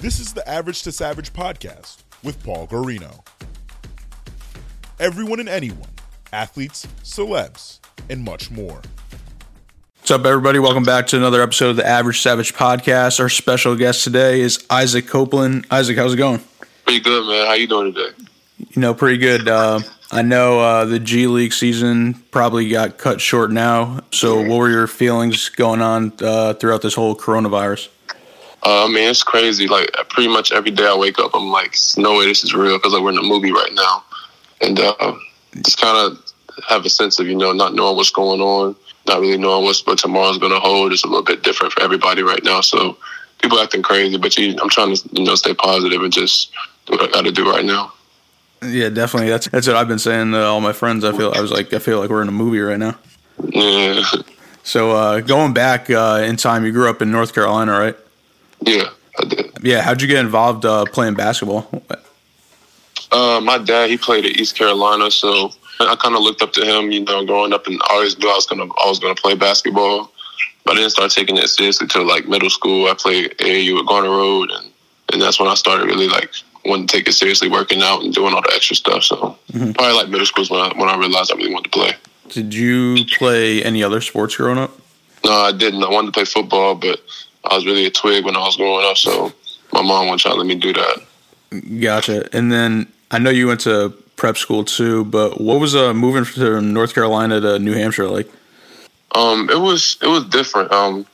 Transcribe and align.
This 0.00 0.18
is 0.18 0.32
the 0.32 0.48
Average 0.48 0.80
to 0.84 0.92
Savage 0.92 1.30
podcast 1.34 2.04
with 2.24 2.42
Paul 2.42 2.66
Guarino. 2.66 3.22
Everyone 4.98 5.40
and 5.40 5.48
anyone, 5.48 5.90
athletes, 6.32 6.86
celebs, 7.02 7.80
and 8.08 8.24
much 8.24 8.50
more. 8.50 8.80
What's 9.98 10.10
up, 10.10 10.24
everybody? 10.24 10.58
Welcome 10.58 10.84
back 10.84 11.06
to 11.08 11.18
another 11.18 11.42
episode 11.42 11.68
of 11.68 11.76
the 11.76 11.86
Average 11.86 12.22
Savage 12.22 12.54
podcast. 12.54 13.20
Our 13.20 13.28
special 13.28 13.76
guest 13.76 14.02
today 14.02 14.40
is 14.40 14.64
Isaac 14.70 15.06
Copeland. 15.06 15.66
Isaac, 15.70 15.98
how's 15.98 16.14
it 16.14 16.16
going? 16.16 16.40
Pretty 16.86 17.00
good, 17.00 17.26
man. 17.28 17.46
How 17.46 17.52
you 17.52 17.66
doing 17.66 17.92
today? 17.92 18.16
You 18.56 18.80
know, 18.80 18.94
pretty 18.94 19.18
good. 19.18 19.48
Uh, 19.48 19.80
I 20.10 20.22
know 20.22 20.60
uh, 20.60 20.86
the 20.86 20.98
G 20.98 21.26
League 21.26 21.52
season 21.52 22.14
probably 22.30 22.70
got 22.70 22.96
cut 22.96 23.20
short 23.20 23.50
now. 23.50 24.00
So, 24.12 24.40
what 24.40 24.56
were 24.56 24.70
your 24.70 24.86
feelings 24.86 25.50
going 25.50 25.82
on 25.82 26.14
uh, 26.22 26.54
throughout 26.54 26.80
this 26.80 26.94
whole 26.94 27.14
coronavirus? 27.14 27.90
Uh, 28.62 28.84
I 28.84 28.88
mean, 28.88 29.08
it's 29.08 29.22
crazy. 29.22 29.66
Like 29.66 29.90
pretty 30.10 30.28
much 30.28 30.52
every 30.52 30.70
day 30.70 30.86
I 30.86 30.94
wake 30.94 31.18
up, 31.18 31.32
I'm 31.34 31.50
like, 31.50 31.74
no 31.96 32.18
way 32.18 32.26
this 32.26 32.44
is 32.44 32.54
real 32.54 32.76
because 32.76 32.92
like 32.92 33.02
we're 33.02 33.10
in 33.10 33.18
a 33.18 33.22
movie 33.22 33.52
right 33.52 33.72
now, 33.72 34.04
and 34.60 34.78
uh, 34.78 35.14
just 35.56 35.80
kind 35.80 35.96
of 35.96 36.22
have 36.68 36.84
a 36.84 36.90
sense 36.90 37.18
of 37.18 37.26
you 37.26 37.34
know 37.34 37.52
not 37.52 37.74
knowing 37.74 37.96
what's 37.96 38.10
going 38.10 38.40
on, 38.40 38.76
not 39.06 39.20
really 39.20 39.38
knowing 39.38 39.64
what's 39.64 39.84
what 39.86 39.98
tomorrow's 39.98 40.38
going 40.38 40.52
to 40.52 40.60
hold. 40.60 40.92
It's 40.92 41.04
a 41.04 41.06
little 41.06 41.24
bit 41.24 41.42
different 41.42 41.72
for 41.72 41.82
everybody 41.82 42.22
right 42.22 42.42
now. 42.44 42.60
So 42.60 42.98
people 43.40 43.58
acting 43.58 43.82
crazy, 43.82 44.18
but 44.18 44.36
you, 44.36 44.56
I'm 44.60 44.68
trying 44.68 44.94
to 44.94 45.08
you 45.12 45.24
know 45.24 45.34
stay 45.34 45.54
positive 45.54 46.02
and 46.02 46.12
just 46.12 46.52
do 46.86 46.92
what 46.92 47.02
I 47.02 47.10
got 47.10 47.24
to 47.24 47.32
do 47.32 47.50
right 47.50 47.64
now. 47.64 47.92
Yeah, 48.62 48.90
definitely. 48.90 49.30
That's 49.30 49.48
that's 49.48 49.66
what 49.66 49.76
I've 49.76 49.88
been 49.88 49.98
saying 49.98 50.32
to 50.32 50.44
all 50.44 50.60
my 50.60 50.74
friends. 50.74 51.04
I 51.04 51.16
feel 51.16 51.32
I 51.34 51.40
was 51.40 51.50
like 51.50 51.72
I 51.72 51.78
feel 51.78 51.98
like 51.98 52.10
we're 52.10 52.22
in 52.22 52.28
a 52.28 52.32
movie 52.32 52.60
right 52.60 52.78
now. 52.78 52.98
Yeah. 53.42 54.02
So 54.62 54.90
uh, 54.92 55.20
going 55.20 55.54
back 55.54 55.88
uh, 55.88 56.22
in 56.22 56.36
time, 56.36 56.66
you 56.66 56.70
grew 56.70 56.88
up 56.88 57.00
in 57.00 57.10
North 57.10 57.34
Carolina, 57.34 57.72
right? 57.72 57.96
Yeah, 58.62 58.90
I 59.18 59.24
did. 59.24 59.50
Yeah, 59.62 59.82
how'd 59.82 60.00
you 60.00 60.08
get 60.08 60.18
involved 60.18 60.64
uh, 60.64 60.84
playing 60.86 61.14
basketball? 61.14 61.68
Uh, 63.12 63.40
my 63.42 63.58
dad, 63.58 63.90
he 63.90 63.96
played 63.96 64.24
at 64.24 64.36
East 64.36 64.56
Carolina, 64.56 65.10
so 65.10 65.50
I 65.80 65.96
kind 65.96 66.14
of 66.14 66.22
looked 66.22 66.42
up 66.42 66.52
to 66.52 66.64
him. 66.64 66.90
You 66.90 67.04
know, 67.04 67.24
growing 67.24 67.52
up, 67.52 67.66
and 67.66 67.80
I 67.84 67.94
always 67.94 68.18
knew 68.18 68.30
I 68.30 68.34
was 68.34 68.46
gonna, 68.46 68.64
I 68.64 68.88
was 68.88 68.98
gonna 68.98 69.14
play 69.14 69.34
basketball. 69.34 70.12
But 70.64 70.72
I 70.72 70.76
didn't 70.76 70.90
start 70.90 71.10
taking 71.10 71.36
it 71.36 71.48
seriously 71.48 71.86
till 71.86 72.06
like 72.06 72.28
middle 72.28 72.50
school. 72.50 72.86
I 72.86 72.94
played 72.94 73.36
AAU 73.38 73.80
at 73.80 73.86
Garner 73.86 74.10
Road, 74.10 74.50
and 74.50 74.70
and 75.12 75.20
that's 75.20 75.40
when 75.40 75.48
I 75.48 75.54
started 75.54 75.86
really 75.86 76.08
like 76.08 76.30
wanting 76.64 76.86
to 76.86 76.96
take 76.96 77.08
it 77.08 77.12
seriously, 77.12 77.48
working 77.48 77.82
out 77.82 78.02
and 78.02 78.14
doing 78.14 78.34
all 78.34 78.42
the 78.42 78.52
extra 78.54 78.76
stuff. 78.76 79.02
So 79.04 79.38
mm-hmm. 79.52 79.72
probably 79.72 79.94
like 79.94 80.08
middle 80.08 80.26
school 80.26 80.42
is 80.42 80.50
when 80.50 80.60
I 80.60 80.72
when 80.78 80.88
I 80.88 80.96
realized 80.96 81.32
I 81.32 81.36
really 81.36 81.52
wanted 81.52 81.72
to 81.72 81.78
play. 81.78 81.92
Did 82.28 82.54
you 82.54 83.04
play 83.18 83.62
any 83.64 83.82
other 83.82 84.00
sports 84.00 84.36
growing 84.36 84.58
up? 84.58 84.70
No, 85.24 85.32
I 85.32 85.52
didn't. 85.52 85.82
I 85.82 85.90
wanted 85.90 86.08
to 86.08 86.12
play 86.12 86.24
football, 86.24 86.74
but 86.74 87.00
I 87.44 87.54
was 87.54 87.66
really 87.66 87.86
a 87.86 87.90
twig 87.90 88.24
when 88.24 88.36
I 88.36 88.40
was 88.40 88.56
growing 88.56 88.86
up, 88.86 88.96
so 88.96 89.32
my 89.72 89.82
mom 89.82 90.06
wasn't 90.06 90.20
trying 90.20 90.34
to 90.34 90.38
let 90.40 90.46
me 90.46 90.54
do 90.54 90.72
that. 90.72 91.80
Gotcha. 91.80 92.28
And 92.36 92.52
then 92.52 92.86
I 93.10 93.18
know 93.18 93.30
you 93.30 93.46
went 93.46 93.60
to 93.60 93.90
prep 94.16 94.36
school 94.36 94.64
too, 94.64 95.04
but 95.06 95.40
what 95.40 95.60
was 95.60 95.74
uh, 95.74 95.94
moving 95.94 96.24
from 96.24 96.72
North 96.72 96.94
Carolina 96.94 97.40
to 97.40 97.58
New 97.58 97.72
Hampshire 97.72 98.06
like? 98.08 98.30
Um, 99.14 99.50
it 99.50 99.58
was 99.58 99.98
it 100.02 100.06
was 100.06 100.24
different. 100.26 100.70
Um, 100.70 101.06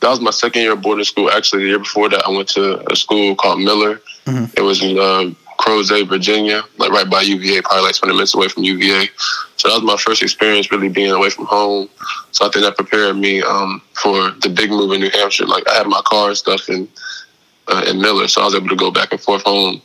that 0.00 0.10
was 0.10 0.20
my 0.20 0.32
second 0.32 0.62
year 0.62 0.72
of 0.72 0.82
boarding 0.82 1.04
school. 1.04 1.30
Actually, 1.30 1.62
the 1.62 1.68
year 1.68 1.78
before 1.78 2.08
that, 2.10 2.26
I 2.26 2.30
went 2.30 2.48
to 2.50 2.84
a 2.92 2.96
school 2.96 3.34
called 3.36 3.60
Miller. 3.60 4.02
Mm-hmm. 4.26 4.46
It 4.56 4.62
was 4.62 4.82
in 4.82 4.98
uh, 4.98 5.30
Crozet, 5.62 6.08
Virginia, 6.08 6.64
like 6.78 6.90
right 6.90 7.08
by 7.08 7.20
UVA, 7.20 7.62
probably 7.62 7.84
like 7.84 7.94
20 7.94 8.14
minutes 8.14 8.34
away 8.34 8.48
from 8.48 8.64
UVA. 8.64 9.08
So 9.56 9.68
that 9.68 9.74
was 9.74 9.84
my 9.84 9.96
first 9.96 10.20
experience 10.20 10.72
really 10.72 10.88
being 10.88 11.12
away 11.12 11.30
from 11.30 11.46
home. 11.46 11.88
So 12.32 12.44
I 12.44 12.50
think 12.50 12.64
that 12.64 12.74
prepared 12.76 13.16
me 13.16 13.42
um, 13.42 13.80
for 13.92 14.32
the 14.42 14.48
big 14.48 14.70
move 14.70 14.90
in 14.92 15.00
New 15.00 15.10
Hampshire. 15.10 15.46
Like 15.46 15.68
I 15.68 15.74
had 15.74 15.86
my 15.86 16.02
car 16.04 16.28
and 16.28 16.36
stuff 16.36 16.68
in 16.68 16.88
uh, 17.68 17.84
in 17.86 18.00
Miller, 18.00 18.26
so 18.26 18.42
I 18.42 18.44
was 18.44 18.56
able 18.56 18.68
to 18.70 18.76
go 18.76 18.90
back 18.90 19.12
and 19.12 19.20
forth 19.20 19.42
home. 19.42 19.80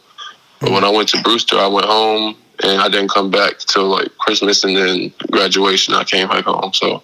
But 0.59 0.71
when 0.71 0.83
I 0.83 0.89
went 0.89 1.09
to 1.09 1.21
Brewster, 1.21 1.57
I 1.57 1.67
went 1.67 1.85
home 1.85 2.35
and 2.63 2.81
I 2.81 2.89
didn't 2.89 3.11
come 3.11 3.29
back 3.29 3.59
till 3.59 3.85
like 3.85 4.17
Christmas 4.17 4.63
and 4.63 4.75
then 4.75 5.13
graduation. 5.29 5.93
I 5.93 6.03
came 6.03 6.27
back 6.27 6.45
home, 6.45 6.73
so 6.73 7.03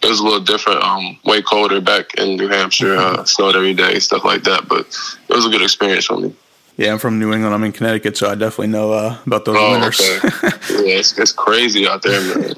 it 0.00 0.08
was 0.08 0.20
a 0.20 0.24
little 0.24 0.40
different. 0.40 0.80
Um, 0.84 1.18
way 1.24 1.42
colder 1.42 1.80
back 1.80 2.14
in 2.14 2.36
New 2.36 2.46
Hampshire, 2.46 2.94
uh, 2.94 3.24
snowed 3.24 3.56
every 3.56 3.74
day, 3.74 3.98
stuff 3.98 4.24
like 4.24 4.44
that. 4.44 4.68
But 4.68 4.86
it 5.28 5.34
was 5.34 5.44
a 5.44 5.50
good 5.50 5.62
experience 5.62 6.04
for 6.04 6.18
me. 6.18 6.32
Yeah, 6.76 6.92
I'm 6.92 6.98
from 6.98 7.18
New 7.18 7.32
England. 7.32 7.54
I'm 7.54 7.64
in 7.64 7.72
Connecticut, 7.72 8.16
so 8.16 8.30
I 8.30 8.34
definitely 8.34 8.68
know 8.68 8.92
uh, 8.92 9.18
about 9.26 9.44
those 9.44 9.56
oh, 9.58 9.72
winters. 9.72 10.00
Okay. 10.00 10.28
yeah, 10.88 10.98
it's, 10.98 11.18
it's 11.18 11.32
crazy 11.32 11.86
out 11.86 12.02
there, 12.02 12.20
man. 12.38 12.54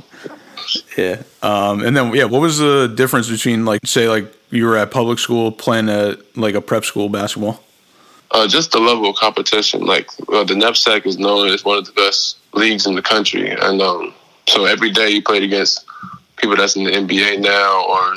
yeah. 0.97 1.23
Um, 1.43 1.83
and 1.83 1.97
then 1.97 2.15
yeah, 2.15 2.25
what 2.25 2.41
was 2.41 2.59
the 2.59 2.93
difference 2.95 3.29
between 3.29 3.65
like 3.65 3.81
say 3.85 4.09
like 4.09 4.33
you 4.51 4.67
were 4.67 4.77
at 4.77 4.91
public 4.91 5.19
school 5.19 5.51
playing 5.51 5.89
at 5.89 6.37
like 6.37 6.55
a 6.55 6.61
prep 6.61 6.85
school 6.85 7.09
basketball? 7.09 7.61
Uh, 8.31 8.47
just 8.47 8.73
the 8.73 8.79
level 8.79 9.11
of 9.11 9.17
competition. 9.17 9.85
Like 9.85 10.09
uh, 10.33 10.45
the 10.45 10.55
NEPSAC 10.55 11.07
is 11.07 11.19
known 11.19 11.49
as 11.49 11.65
one 11.65 11.79
of 11.79 11.87
the 11.87 11.93
best 11.93 12.39
leagues 12.53 12.87
in 12.87 12.95
the 12.95 13.03
country, 13.03 13.51
and 13.51 13.83
um, 13.83 14.15
so 14.47 14.65
every 14.65 14.91
day 14.91 15.11
you 15.11 15.23
played 15.23 15.43
against 15.43 15.85
people 16.37 16.57
that's 16.57 16.77
in 16.77 16.85
the 16.85 16.93
NBA 16.93 17.41
now 17.41 17.85
or 17.89 18.17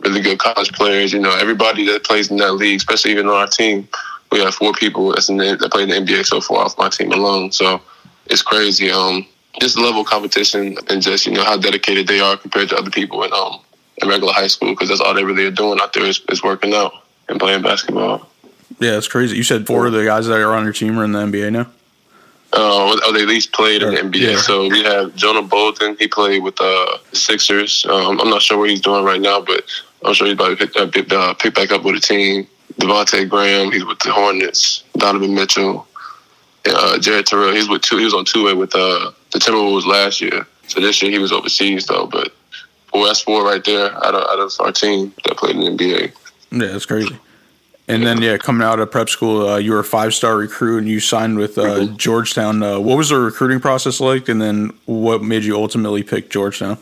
really 0.00 0.20
good 0.20 0.38
college 0.38 0.72
players. 0.72 1.12
You 1.12 1.20
know, 1.20 1.34
everybody 1.36 1.86
that 1.86 2.04
plays 2.04 2.30
in 2.30 2.36
that 2.38 2.52
league, 2.52 2.76
especially 2.76 3.12
even 3.12 3.28
on 3.28 3.34
our 3.34 3.46
team 3.46 3.88
we 4.32 4.40
have 4.40 4.54
four 4.54 4.72
people 4.72 5.10
that's 5.10 5.28
in 5.28 5.36
the, 5.36 5.56
that 5.60 5.70
play 5.70 5.82
in 5.82 5.88
the 5.90 5.96
NBA 5.96 6.26
so 6.26 6.40
far 6.40 6.64
off 6.64 6.78
my 6.78 6.88
team 6.88 7.12
alone. 7.12 7.52
So 7.52 7.80
it's 8.26 8.42
crazy. 8.42 8.90
Um, 8.90 9.26
just 9.60 9.76
the 9.76 9.82
level 9.82 10.00
of 10.00 10.06
competition 10.06 10.76
and 10.88 11.02
just 11.02 11.26
you 11.26 11.32
know 11.32 11.44
how 11.44 11.56
dedicated 11.56 12.06
they 12.06 12.20
are 12.20 12.36
compared 12.36 12.70
to 12.70 12.76
other 12.76 12.90
people 12.90 13.22
in 13.22 13.32
um 13.34 13.60
in 13.98 14.08
regular 14.08 14.32
high 14.32 14.46
school 14.46 14.70
because 14.70 14.88
that's 14.88 15.00
all 15.00 15.14
they 15.14 15.24
really 15.24 15.44
are 15.44 15.50
doing 15.50 15.78
out 15.80 15.92
there 15.92 16.04
is, 16.04 16.22
is 16.30 16.42
working 16.42 16.72
out 16.74 16.92
and 17.28 17.38
playing 17.38 17.62
basketball. 17.62 18.26
Yeah, 18.80 18.96
it's 18.96 19.08
crazy. 19.08 19.36
You 19.36 19.42
said 19.42 19.66
four 19.66 19.86
of 19.86 19.92
the 19.92 20.04
guys 20.04 20.26
that 20.26 20.40
are 20.40 20.54
on 20.54 20.64
your 20.64 20.72
team 20.72 20.98
are 20.98 21.04
in 21.04 21.12
the 21.12 21.20
NBA 21.20 21.52
now. 21.52 21.68
Uh, 22.54 22.96
oh, 23.02 23.12
they 23.12 23.22
at 23.22 23.28
least 23.28 23.52
played 23.52 23.82
in 23.82 23.94
the 23.94 24.00
NBA. 24.00 24.32
Yeah. 24.32 24.36
So 24.38 24.68
we 24.68 24.82
have 24.82 25.14
Jonah 25.14 25.42
Bolden. 25.42 25.96
He 25.98 26.06
played 26.06 26.42
with 26.42 26.60
uh, 26.60 26.98
the 27.10 27.16
Sixers. 27.16 27.86
Um, 27.86 28.20
I'm 28.20 28.28
not 28.28 28.42
sure 28.42 28.58
what 28.58 28.68
he's 28.68 28.80
doing 28.80 29.04
right 29.04 29.20
now, 29.20 29.40
but 29.40 29.64
I'm 30.04 30.12
sure 30.12 30.26
he's 30.26 30.34
about 30.34 30.58
to 30.58 30.86
pick, 30.86 31.12
uh, 31.12 31.34
pick 31.34 31.54
back 31.54 31.72
up 31.72 31.82
with 31.82 31.96
a 31.96 32.00
team. 32.00 32.46
Devonte 32.74 33.28
Graham, 33.28 33.72
he's 33.72 33.84
with 33.84 33.98
the 34.00 34.12
Hornets. 34.12 34.84
Donovan 34.96 35.34
Mitchell, 35.34 35.86
uh, 36.66 36.98
Jared 36.98 37.26
Terrell, 37.26 37.52
he's 37.52 37.68
with 37.68 37.82
two. 37.82 37.98
He 37.98 38.04
was 38.04 38.14
on 38.14 38.24
two 38.24 38.44
way 38.44 38.54
with 38.54 38.74
uh, 38.74 39.12
the 39.32 39.38
Timberwolves 39.38 39.86
last 39.86 40.20
year. 40.20 40.46
So 40.68 40.80
this 40.80 41.02
year 41.02 41.10
he 41.10 41.18
was 41.18 41.32
overseas 41.32 41.86
though. 41.86 42.06
But 42.06 42.32
well, 42.92 43.04
that's 43.04 43.20
four 43.20 43.44
right 43.44 43.64
there 43.64 43.92
out 44.04 44.14
of, 44.14 44.22
out 44.22 44.38
of 44.38 44.52
our 44.60 44.72
team 44.72 45.12
that 45.24 45.36
played 45.36 45.56
in 45.56 45.76
the 45.76 45.84
NBA. 45.84 46.12
Yeah, 46.50 46.72
that's 46.72 46.86
crazy. 46.86 47.18
And 47.88 48.06
then, 48.06 48.22
yeah, 48.22 48.38
coming 48.38 48.66
out 48.66 48.78
of 48.78 48.90
prep 48.90 49.08
school, 49.08 49.46
uh, 49.46 49.58
you 49.58 49.72
were 49.72 49.80
a 49.80 49.84
five 49.84 50.14
star 50.14 50.36
recruit 50.36 50.78
and 50.78 50.88
you 50.88 51.00
signed 51.00 51.36
with 51.36 51.58
uh, 51.58 51.62
mm-hmm. 51.62 51.96
Georgetown. 51.96 52.62
Uh, 52.62 52.78
what 52.78 52.96
was 52.96 53.08
the 53.08 53.18
recruiting 53.18 53.60
process 53.60 54.00
like? 54.00 54.28
And 54.28 54.40
then 54.40 54.72
what 54.86 55.22
made 55.22 55.42
you 55.44 55.56
ultimately 55.56 56.02
pick 56.02 56.30
Georgetown? 56.30 56.78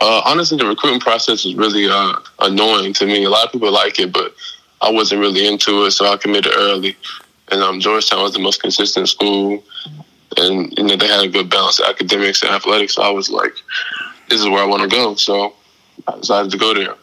Uh, 0.00 0.22
honestly, 0.24 0.56
the 0.56 0.66
recruiting 0.66 1.00
process 1.00 1.44
was 1.44 1.54
really 1.54 1.88
uh, 1.88 2.14
annoying 2.40 2.92
to 2.94 3.06
me. 3.06 3.24
A 3.24 3.30
lot 3.30 3.46
of 3.46 3.52
people 3.52 3.70
like 3.70 3.98
it, 3.98 4.12
but 4.12 4.34
I 4.84 4.90
wasn't 4.90 5.20
really 5.20 5.46
into 5.46 5.84
it, 5.84 5.92
so 5.92 6.06
I 6.06 6.16
committed 6.16 6.52
early. 6.54 6.96
And 7.50 7.62
um, 7.62 7.80
Georgetown 7.80 8.22
was 8.22 8.32
the 8.32 8.38
most 8.38 8.60
consistent 8.60 9.08
school, 9.08 9.64
and 10.36 10.76
you 10.76 10.84
know 10.84 10.96
they 10.96 11.08
had 11.08 11.24
a 11.24 11.28
good 11.28 11.48
balance 11.48 11.78
of 11.78 11.86
academics 11.86 12.42
and 12.42 12.50
athletics. 12.50 12.94
So 12.94 13.02
I 13.02 13.10
was 13.10 13.30
like, 13.30 13.54
this 14.28 14.40
is 14.40 14.48
where 14.48 14.62
I 14.62 14.66
want 14.66 14.82
to 14.82 14.88
go. 14.88 15.14
So 15.14 15.54
I 16.06 16.16
decided 16.16 16.50
to 16.52 16.58
go 16.58 16.74
there. 16.74 16.94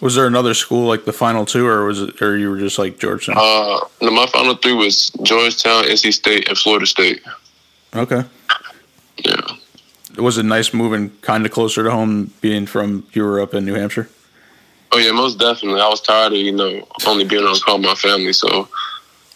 Was 0.00 0.14
there 0.14 0.26
another 0.26 0.54
school 0.54 0.88
like 0.88 1.04
the 1.04 1.12
final 1.12 1.44
two, 1.44 1.66
or 1.66 1.84
was 1.84 2.00
it, 2.00 2.22
or 2.22 2.36
you 2.36 2.48
were 2.48 2.58
just 2.58 2.78
like 2.78 2.98
Georgetown? 2.98 3.36
Uh, 3.38 3.80
no, 4.00 4.10
my 4.10 4.26
final 4.26 4.54
three 4.54 4.72
was 4.72 5.10
Georgetown, 5.22 5.84
NC 5.84 6.12
State, 6.12 6.48
and 6.48 6.56
Florida 6.56 6.86
State. 6.86 7.22
Okay. 7.94 8.22
Yeah. 9.18 9.56
It 10.16 10.20
was 10.20 10.38
it 10.38 10.44
nice 10.44 10.72
moving 10.72 11.10
kind 11.20 11.44
of 11.44 11.52
closer 11.52 11.82
to 11.84 11.90
home, 11.90 12.32
being 12.40 12.66
from 12.66 13.06
you 13.12 13.24
were 13.24 13.40
up 13.40 13.52
in 13.52 13.64
New 13.64 13.74
Hampshire? 13.74 14.08
Oh 14.92 14.98
yeah, 14.98 15.12
most 15.12 15.38
definitely. 15.38 15.80
I 15.80 15.88
was 15.88 16.00
tired 16.00 16.32
of 16.32 16.38
you 16.38 16.52
know 16.52 16.86
only 17.06 17.24
being 17.24 17.44
on 17.44 17.58
call 17.60 17.78
with 17.78 17.86
my 17.86 17.94
family, 17.94 18.32
so 18.32 18.68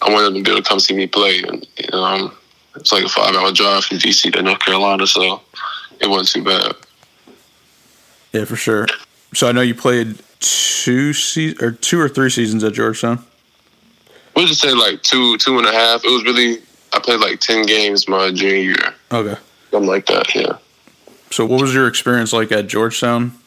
I 0.03 0.10
wanted 0.10 0.26
them 0.26 0.34
to 0.34 0.43
be 0.43 0.50
able 0.50 0.62
to 0.62 0.69
come 0.69 0.81
see 0.81 0.94
me 0.94 1.06
play. 1.06 1.43
And 1.43 1.67
you 1.78 1.88
know, 1.93 2.32
it's 2.75 2.93
like 2.93 3.05
a 3.05 3.08
five-hour 3.08 3.52
drive 3.52 3.84
from 3.84 3.99
DC 3.99 4.32
to 4.32 4.43
North 4.43 4.58
Carolina, 4.58 5.06
so 5.06 5.43
it 6.00 6.08
wasn't 6.08 6.44
too 6.44 6.44
bad. 6.44 6.75
Yeah, 8.32 8.44
for 8.44 8.56
sure. 8.56 8.87
So 9.32 9.49
I 9.49 9.52
know 9.52 9.61
you 9.61 9.75
played 9.75 10.19
two 10.40 11.12
se- 11.12 11.56
or 11.61 11.70
two 11.70 12.00
or 12.00 12.08
three 12.08 12.31
seasons 12.31 12.64
at 12.64 12.73
Georgetown. 12.73 13.25
We'll 14.34 14.46
just 14.46 14.61
say 14.61 14.73
like 14.73 15.02
two, 15.02 15.38
two 15.38 15.58
and 15.58 15.67
a 15.67 15.73
half. 15.73 16.05
It 16.05 16.11
was 16.11 16.25
really 16.25 16.62
I 16.93 16.99
played 16.99 17.20
like 17.20 17.38
ten 17.38 17.62
games 17.64 18.08
my 18.08 18.32
junior 18.32 18.56
year. 18.56 18.94
Okay, 19.12 19.40
something 19.70 19.88
like 19.88 20.06
that. 20.06 20.34
Yeah. 20.34 20.58
So 21.31 21.46
what 21.46 21.61
was 21.61 21.73
your 21.73 21.87
experience 21.87 22.32
like 22.32 22.50
at 22.50 22.67
Georgetown? 22.67 23.38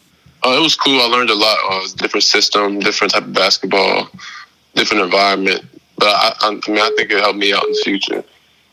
Uh, 0.45 0.55
it 0.57 0.61
was 0.61 0.75
cool. 0.75 1.01
I 1.01 1.05
learned 1.05 1.29
a 1.29 1.35
lot. 1.35 1.57
Uh, 1.69 1.87
different 1.97 2.23
system, 2.23 2.79
different 2.79 3.13
type 3.13 3.23
of 3.23 3.33
basketball, 3.33 4.09
different 4.75 5.03
environment. 5.03 5.65
But 5.97 6.09
I, 6.09 6.33
I, 6.41 6.51
mean, 6.51 6.79
I 6.79 6.91
think 6.95 7.11
it 7.11 7.19
helped 7.19 7.39
me 7.39 7.53
out 7.53 7.63
in 7.65 7.71
the 7.71 7.81
future. 7.83 8.23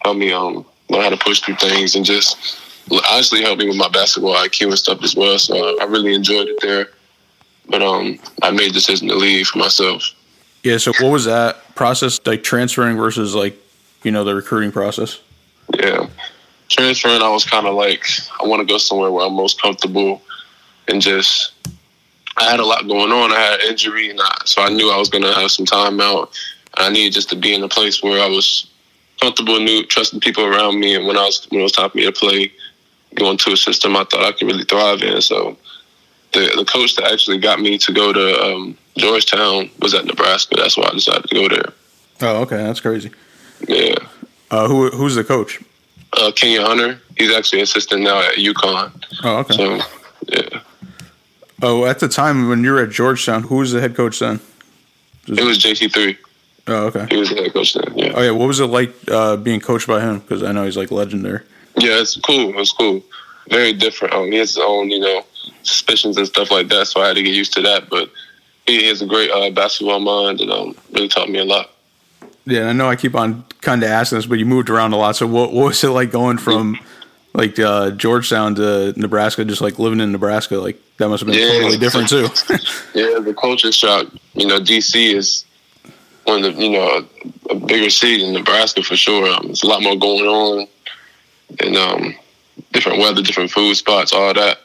Helped 0.02 0.18
me 0.18 0.32
um, 0.32 0.66
learn 0.90 1.02
how 1.02 1.10
to 1.10 1.16
push 1.16 1.40
through 1.40 1.56
things 1.56 1.96
and 1.96 2.04
just 2.04 2.60
honestly 3.10 3.42
helped 3.42 3.60
me 3.60 3.68
with 3.68 3.78
my 3.78 3.88
basketball 3.88 4.34
IQ 4.34 4.68
and 4.68 4.78
stuff 4.78 5.02
as 5.02 5.16
well. 5.16 5.38
So 5.38 5.78
I 5.80 5.84
really 5.84 6.14
enjoyed 6.14 6.48
it 6.48 6.60
there. 6.60 6.88
But 7.66 7.80
um, 7.80 8.18
I 8.42 8.50
made 8.50 8.70
the 8.70 8.74
decision 8.74 9.08
to 9.08 9.14
leave 9.14 9.46
for 9.46 9.58
myself. 9.58 10.10
Yeah. 10.62 10.76
So 10.76 10.92
what 11.00 11.10
was 11.10 11.24
that 11.24 11.74
process 11.74 12.20
like 12.26 12.42
transferring 12.42 12.98
versus 12.98 13.34
like 13.34 13.56
you 14.02 14.10
know 14.10 14.22
the 14.22 14.34
recruiting 14.34 14.70
process? 14.70 15.18
Yeah, 15.78 16.06
transferring, 16.68 17.22
I 17.22 17.28
was 17.28 17.44
kind 17.44 17.66
of 17.66 17.74
like, 17.74 18.06
I 18.40 18.46
want 18.46 18.60
to 18.60 18.66
go 18.66 18.78
somewhere 18.78 19.10
where 19.10 19.26
I'm 19.26 19.34
most 19.34 19.60
comfortable, 19.60 20.22
and 20.88 21.00
just 21.00 21.52
I 22.36 22.50
had 22.50 22.60
a 22.60 22.64
lot 22.64 22.86
going 22.86 23.12
on. 23.12 23.32
I 23.32 23.40
had 23.40 23.60
injury, 23.60 24.10
and 24.10 24.20
I, 24.20 24.38
so 24.44 24.62
I 24.62 24.68
knew 24.68 24.90
I 24.90 24.98
was 24.98 25.08
going 25.08 25.24
to 25.24 25.32
have 25.32 25.50
some 25.50 25.66
time 25.66 26.00
out. 26.00 26.36
I 26.74 26.90
needed 26.90 27.12
just 27.12 27.30
to 27.30 27.36
be 27.36 27.54
in 27.54 27.62
a 27.62 27.68
place 27.68 28.02
where 28.02 28.22
I 28.22 28.28
was 28.28 28.70
comfortable, 29.20 29.60
knew 29.60 29.84
trusting 29.86 30.20
people 30.20 30.44
around 30.44 30.80
me, 30.80 30.94
and 30.94 31.06
when 31.06 31.16
I 31.16 31.24
was 31.24 31.46
when 31.50 31.60
it 31.60 31.62
was 31.62 31.72
time 31.72 31.90
for 31.90 31.96
me 31.96 32.04
to 32.04 32.12
play, 32.12 32.52
going 33.14 33.38
to 33.38 33.52
a 33.52 33.56
system 33.56 33.96
I 33.96 34.04
thought 34.04 34.24
I 34.24 34.32
could 34.32 34.48
really 34.48 34.64
thrive 34.64 35.02
in. 35.02 35.20
So 35.20 35.56
the 36.32 36.52
the 36.56 36.64
coach 36.64 36.96
that 36.96 37.10
actually 37.12 37.38
got 37.38 37.60
me 37.60 37.78
to 37.78 37.92
go 37.92 38.12
to 38.12 38.42
um, 38.42 38.76
Georgetown 38.96 39.70
was 39.80 39.94
at 39.94 40.04
Nebraska. 40.04 40.56
That's 40.56 40.76
why 40.76 40.88
I 40.90 40.94
decided 40.94 41.24
to 41.28 41.34
go 41.34 41.48
there. 41.48 41.72
Oh, 42.20 42.42
okay, 42.42 42.56
that's 42.56 42.80
crazy. 42.80 43.10
Yeah. 43.68 43.94
Uh, 44.50 44.68
who 44.68 44.90
who's 44.90 45.14
the 45.14 45.24
coach? 45.24 45.60
Uh, 46.12 46.32
Kenya 46.32 46.62
Hunter. 46.62 47.00
He's 47.16 47.32
actually 47.34 47.62
assistant 47.62 48.02
now 48.02 48.20
at 48.20 48.34
UConn. 48.34 49.04
Oh, 49.22 49.38
okay. 49.38 49.54
So 49.54 49.80
yeah. 50.28 50.60
Oh, 51.62 51.86
at 51.86 52.00
the 52.00 52.08
time 52.08 52.48
when 52.48 52.64
you 52.64 52.72
were 52.72 52.82
at 52.82 52.90
Georgetown, 52.90 53.44
who 53.44 53.56
was 53.56 53.72
the 53.72 53.80
head 53.80 53.94
coach 53.94 54.18
then? 54.18 54.40
It 55.26 55.44
was 55.44 55.58
JT 55.58 55.92
three. 55.92 56.18
Oh, 56.66 56.86
okay. 56.86 57.06
He 57.10 57.16
was 57.16 57.30
the 57.30 57.36
head 57.36 57.52
coach 57.52 57.74
then. 57.74 57.96
Yeah. 57.96 58.12
Oh, 58.14 58.22
yeah. 58.22 58.30
What 58.30 58.48
was 58.48 58.60
it 58.60 58.66
like 58.66 58.92
uh, 59.10 59.36
being 59.36 59.60
coached 59.60 59.86
by 59.86 60.00
him? 60.00 60.20
Because 60.20 60.42
I 60.42 60.52
know 60.52 60.64
he's 60.64 60.76
like 60.76 60.90
legendary. 60.90 61.40
Yeah, 61.76 62.00
it's 62.00 62.16
cool. 62.16 62.58
It's 62.58 62.72
cool. 62.72 63.02
Very 63.50 63.72
different. 63.72 64.14
Um, 64.14 64.32
he 64.32 64.38
has 64.38 64.50
his 64.50 64.58
own, 64.58 64.90
you 64.90 65.00
know, 65.00 65.24
suspicions 65.62 66.16
and 66.16 66.26
stuff 66.26 66.50
like 66.50 66.68
that. 66.68 66.86
So 66.86 67.00
I 67.00 67.08
had 67.08 67.16
to 67.16 67.22
get 67.22 67.34
used 67.34 67.52
to 67.54 67.62
that. 67.62 67.90
But 67.90 68.10
he 68.66 68.86
has 68.88 69.02
a 69.02 69.06
great 69.06 69.30
uh, 69.30 69.50
basketball 69.50 70.00
mind 70.00 70.40
and 70.40 70.50
um, 70.50 70.74
really 70.92 71.08
taught 71.08 71.28
me 71.28 71.38
a 71.38 71.44
lot. 71.44 71.70
Yeah, 72.46 72.68
I 72.68 72.72
know 72.72 72.88
I 72.88 72.96
keep 72.96 73.14
on 73.14 73.44
kind 73.60 73.82
of 73.82 73.90
asking 73.90 74.18
this, 74.18 74.26
but 74.26 74.38
you 74.38 74.44
moved 74.46 74.68
around 74.68 74.92
a 74.92 74.96
lot. 74.96 75.16
So 75.16 75.26
what, 75.26 75.52
what 75.52 75.66
was 75.66 75.84
it 75.84 75.88
like 75.88 76.10
going 76.10 76.36
from 76.38 76.78
like 77.34 77.58
uh, 77.58 77.90
Georgetown 77.92 78.54
to 78.56 78.92
Nebraska, 78.96 79.44
just 79.44 79.60
like 79.60 79.78
living 79.78 80.00
in 80.00 80.12
Nebraska? 80.12 80.56
Like 80.56 80.80
that 80.98 81.08
must 81.08 81.20
have 81.24 81.30
been 81.32 81.38
Yeah. 81.38 81.52
totally 81.60 81.78
different 81.78 82.08
too. 82.08 82.28
Yeah, 82.94 83.18
the 83.18 83.34
culture 83.38 83.72
shock. 83.72 84.06
You 84.34 84.46
know, 84.46 84.60
DC 84.60 85.12
is 85.14 85.44
one 86.24 86.44
of 86.44 86.54
the, 86.56 86.62
you 86.62 86.70
know, 86.70 87.06
a, 87.50 87.52
a 87.52 87.54
bigger 87.56 87.90
city 87.90 88.24
than 88.24 88.32
Nebraska 88.34 88.82
for 88.82 88.96
sure. 88.96 89.28
Um, 89.28 89.46
there's 89.46 89.62
a 89.64 89.66
lot 89.66 89.82
more 89.82 89.96
going 89.96 90.24
on 90.26 90.66
and 91.60 91.76
um, 91.76 92.14
different 92.72 92.98
weather, 92.98 93.20
different 93.22 93.50
food 93.50 93.74
spots, 93.74 94.12
all 94.12 94.32
that. 94.32 94.58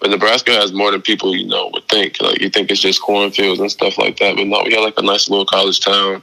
But 0.00 0.10
Nebraska 0.10 0.52
has 0.52 0.72
more 0.72 0.90
than 0.90 1.02
people, 1.02 1.34
you 1.36 1.46
know, 1.46 1.70
would 1.74 1.86
think. 1.88 2.20
Like, 2.22 2.40
you 2.40 2.48
think 2.48 2.70
it's 2.70 2.80
just 2.80 3.02
cornfields 3.02 3.60
and 3.60 3.70
stuff 3.70 3.98
like 3.98 4.18
that. 4.18 4.36
But 4.36 4.46
no, 4.46 4.62
we 4.64 4.72
had 4.72 4.80
like 4.80 4.98
a 4.98 5.02
nice 5.02 5.28
little 5.28 5.44
college 5.46 5.80
town. 5.80 6.22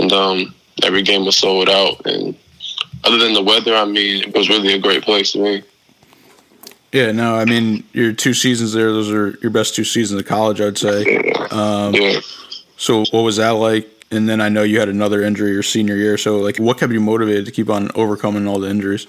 And 0.00 0.12
um, 0.12 0.54
every 0.82 1.02
game 1.02 1.24
was 1.24 1.36
sold 1.36 1.68
out. 1.68 2.04
And 2.06 2.34
other 3.04 3.18
than 3.18 3.32
the 3.32 3.42
weather, 3.42 3.74
I 3.74 3.84
mean, 3.84 4.24
it 4.24 4.34
was 4.34 4.48
really 4.48 4.72
a 4.74 4.78
great 4.78 5.02
place 5.02 5.32
to 5.32 5.38
me. 5.38 5.62
yeah, 6.92 7.12
no, 7.12 7.34
I 7.36 7.44
mean 7.44 7.84
your 7.92 8.12
two 8.12 8.34
seasons 8.34 8.72
there; 8.72 8.92
those 8.92 9.10
are 9.10 9.38
your 9.42 9.50
best 9.50 9.74
two 9.74 9.84
seasons 9.84 10.20
of 10.20 10.26
college, 10.26 10.60
I'd 10.60 10.78
say. 10.78 11.32
Um, 11.50 11.94
yeah. 11.94 12.20
So 12.76 13.04
what 13.10 13.22
was 13.22 13.36
that 13.36 13.50
like? 13.50 13.88
And 14.10 14.28
then 14.28 14.40
I 14.40 14.48
know 14.48 14.62
you 14.62 14.78
had 14.78 14.88
another 14.88 15.22
injury 15.22 15.52
your 15.52 15.62
senior 15.62 15.96
year. 15.96 16.16
So 16.18 16.38
like, 16.38 16.58
what 16.58 16.78
kept 16.78 16.92
you 16.92 17.00
motivated 17.00 17.46
to 17.46 17.52
keep 17.52 17.68
on 17.68 17.90
overcoming 17.94 18.46
all 18.46 18.58
the 18.60 18.68
injuries? 18.68 19.06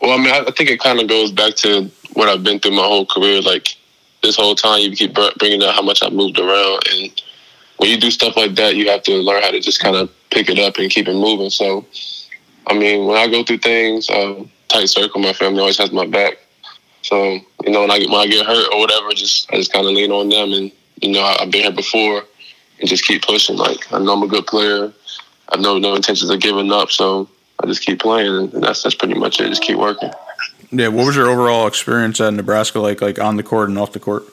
Well, 0.00 0.12
I 0.12 0.16
mean, 0.16 0.32
I 0.32 0.40
I 0.40 0.50
think 0.56 0.70
it 0.70 0.80
kind 0.80 1.00
of 1.00 1.08
goes 1.08 1.30
back 1.32 1.54
to 1.56 1.90
what 2.14 2.28
I've 2.28 2.42
been 2.42 2.58
through 2.58 2.72
my 2.72 2.84
whole 2.84 3.06
career. 3.06 3.42
Like 3.42 3.76
this 4.22 4.36
whole 4.36 4.54
time, 4.54 4.80
you 4.80 4.96
keep 4.96 5.14
bringing 5.38 5.62
up 5.62 5.74
how 5.74 5.82
much 5.82 6.02
I 6.02 6.08
moved 6.10 6.38
around, 6.38 6.82
and 6.90 7.22
when 7.76 7.90
you 7.90 7.98
do 7.98 8.10
stuff 8.10 8.36
like 8.36 8.54
that, 8.56 8.76
you 8.76 8.88
have 8.90 9.02
to 9.04 9.12
learn 9.12 9.42
how 9.42 9.50
to 9.50 9.60
just 9.60 9.80
kind 9.80 9.96
of 9.96 10.10
pick 10.30 10.48
it 10.48 10.58
up 10.58 10.76
and 10.78 10.90
keep 10.90 11.08
it 11.08 11.14
moving. 11.14 11.50
So, 11.50 11.84
I 12.66 12.74
mean, 12.74 13.06
when 13.06 13.16
I 13.16 13.28
go 13.28 13.42
through 13.42 13.58
things, 13.58 14.08
um, 14.10 14.50
tight 14.68 14.88
circle, 14.88 15.20
my 15.20 15.32
family 15.32 15.60
always 15.60 15.78
has 15.78 15.92
my 15.92 16.06
back. 16.06 16.38
So, 17.02 17.40
you 17.64 17.70
know, 17.70 17.80
when 17.80 17.90
I 17.90 17.98
get 17.98 18.10
when 18.10 18.20
I 18.20 18.26
get 18.26 18.46
hurt 18.46 18.72
or 18.72 18.78
whatever, 18.78 19.10
just 19.10 19.50
I 19.52 19.56
just 19.56 19.72
kind 19.72 19.86
of 19.86 19.92
lean 19.92 20.12
on 20.12 20.28
them, 20.28 20.52
and 20.52 20.70
you 21.00 21.12
know, 21.12 21.22
I, 21.22 21.38
I've 21.40 21.50
been 21.50 21.62
here 21.62 21.72
before, 21.72 22.24
and 22.78 22.88
just 22.88 23.04
keep 23.04 23.22
pushing. 23.22 23.56
Like 23.56 23.90
I 23.92 23.98
know 23.98 24.12
I'm 24.12 24.22
a 24.22 24.28
good 24.28 24.46
player. 24.46 24.92
I 25.48 25.56
have 25.56 25.60
no 25.60 25.78
no 25.78 25.94
intentions 25.94 26.30
of 26.30 26.40
giving 26.40 26.70
up, 26.70 26.90
so 26.90 27.28
I 27.62 27.66
just 27.66 27.82
keep 27.82 28.00
playing, 28.00 28.52
and 28.52 28.62
that's 28.62 28.82
that's 28.82 28.94
pretty 28.94 29.14
much 29.14 29.40
it. 29.40 29.48
Just 29.48 29.62
keep 29.62 29.78
working. 29.78 30.10
Yeah, 30.70 30.88
what 30.88 31.06
was 31.06 31.16
your 31.16 31.28
overall 31.28 31.66
experience 31.66 32.20
at 32.20 32.32
Nebraska 32.32 32.78
like, 32.78 33.00
like 33.00 33.18
on 33.18 33.36
the 33.36 33.42
court 33.42 33.68
and 33.70 33.78
off 33.78 33.92
the 33.92 33.98
court? 33.98 34.24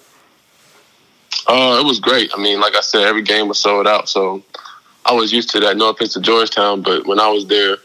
Uh, 1.47 1.80
it 1.81 1.85
was 1.85 2.00
great. 2.00 2.30
I 2.35 2.39
mean, 2.39 2.59
like 2.59 2.75
I 2.75 2.81
said, 2.81 3.03
every 3.07 3.23
game 3.23 3.47
was 3.47 3.57
sold 3.57 3.88
out, 3.88 4.07
so 4.07 4.44
I 5.06 5.13
was 5.13 5.31
used 5.31 5.50
to 5.51 5.59
that. 5.62 5.77
No 5.77 5.89
offense 5.89 6.13
to 6.13 6.21
Georgetown, 6.21 6.81
but 6.81 7.07
when 7.07 7.19
I 7.19 7.30
was 7.30 7.47
there, 7.47 7.77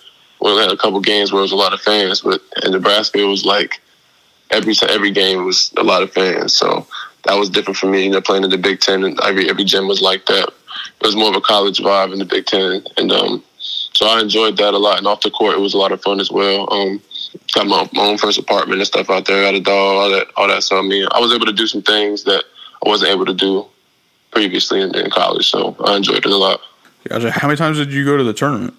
we 0.43 0.57
had 0.57 0.71
a 0.71 0.77
couple 0.77 1.01
games 1.01 1.33
where 1.33 1.41
it 1.41 1.43
was 1.43 1.53
a 1.53 1.57
lot 1.57 1.73
of 1.73 1.81
fans. 1.81 2.21
But 2.21 2.41
in 2.65 2.73
Nebraska, 2.73 3.19
it 3.19 3.25
was 3.25 3.45
like 3.45 3.81
every 4.51 4.75
every 4.89 5.11
game 5.11 5.45
was 5.45 5.73
a 5.77 5.83
lot 5.83 6.03
of 6.03 6.13
fans. 6.13 6.55
So 6.55 6.87
that 7.25 7.35
was 7.35 7.49
different 7.49 7.77
for 7.77 7.87
me. 7.87 8.05
You 8.05 8.11
know, 8.11 8.21
playing 8.21 8.45
in 8.45 8.51
the 8.51 8.59
Big 8.59 8.81
Ten, 8.81 9.05
and 9.05 9.19
every 9.23 9.49
every 9.49 9.65
gym 9.65 9.89
was 9.89 10.03
like 10.03 10.27
that. 10.27 10.49
It 10.49 11.07
was 11.07 11.17
more 11.17 11.31
of 11.31 11.37
a 11.37 11.41
college 11.41 11.79
vibe 11.79 12.13
in 12.13 12.19
the 12.19 12.25
Big 12.25 12.47
Ten, 12.47 12.83
and 12.97 13.13
um, 13.13 13.43
so 13.59 14.07
I 14.07 14.21
enjoyed 14.21 14.57
that 14.57 14.75
a 14.75 14.79
lot. 14.79 14.99
And 14.99 15.07
off 15.07 15.21
the 15.21 15.31
court, 15.31 15.55
it 15.55 15.61
was 15.61 15.75
a 15.75 15.79
lot 15.79 15.93
of 15.93 16.03
fun 16.03 16.21
as 16.21 16.31
well. 16.31 16.73
Um, 16.73 17.01
got 17.55 17.67
my, 17.67 17.89
my 17.93 18.09
own 18.09 18.19
first 18.19 18.39
apartment 18.39 18.81
and 18.81 18.87
stuff 18.87 19.11
out 19.11 19.27
there. 19.27 19.43
Got 19.43 19.55
a 19.55 19.61
dog, 19.61 19.97
all 19.97 20.11
that, 20.11 20.29
all 20.37 20.49
that. 20.49 20.63
So 20.63 20.79
I 20.79 20.83
mean, 20.83 21.07
I 21.13 21.21
was 21.21 21.33
able 21.33 21.47
to 21.47 21.53
do 21.53 21.67
some 21.67 21.83
things 21.83 22.25
that 22.25 22.45
I 22.85 22.89
wasn't 22.89 23.13
able 23.13 23.27
to 23.27 23.35
do 23.35 23.67
previously 24.31 24.81
in, 24.81 24.95
in 24.97 25.11
college. 25.11 25.51
So 25.51 25.77
I 25.85 25.97
enjoyed 25.97 26.19
it 26.19 26.27
a 26.27 26.37
lot. 26.37 26.61
Gotcha. 27.09 27.31
How 27.31 27.49
many 27.49 27.59
times 27.59 27.79
did 27.79 27.93
you 27.93 28.05
go 28.05 28.17
to 28.17 28.25
the 28.25 28.33
tournament? 28.33 28.75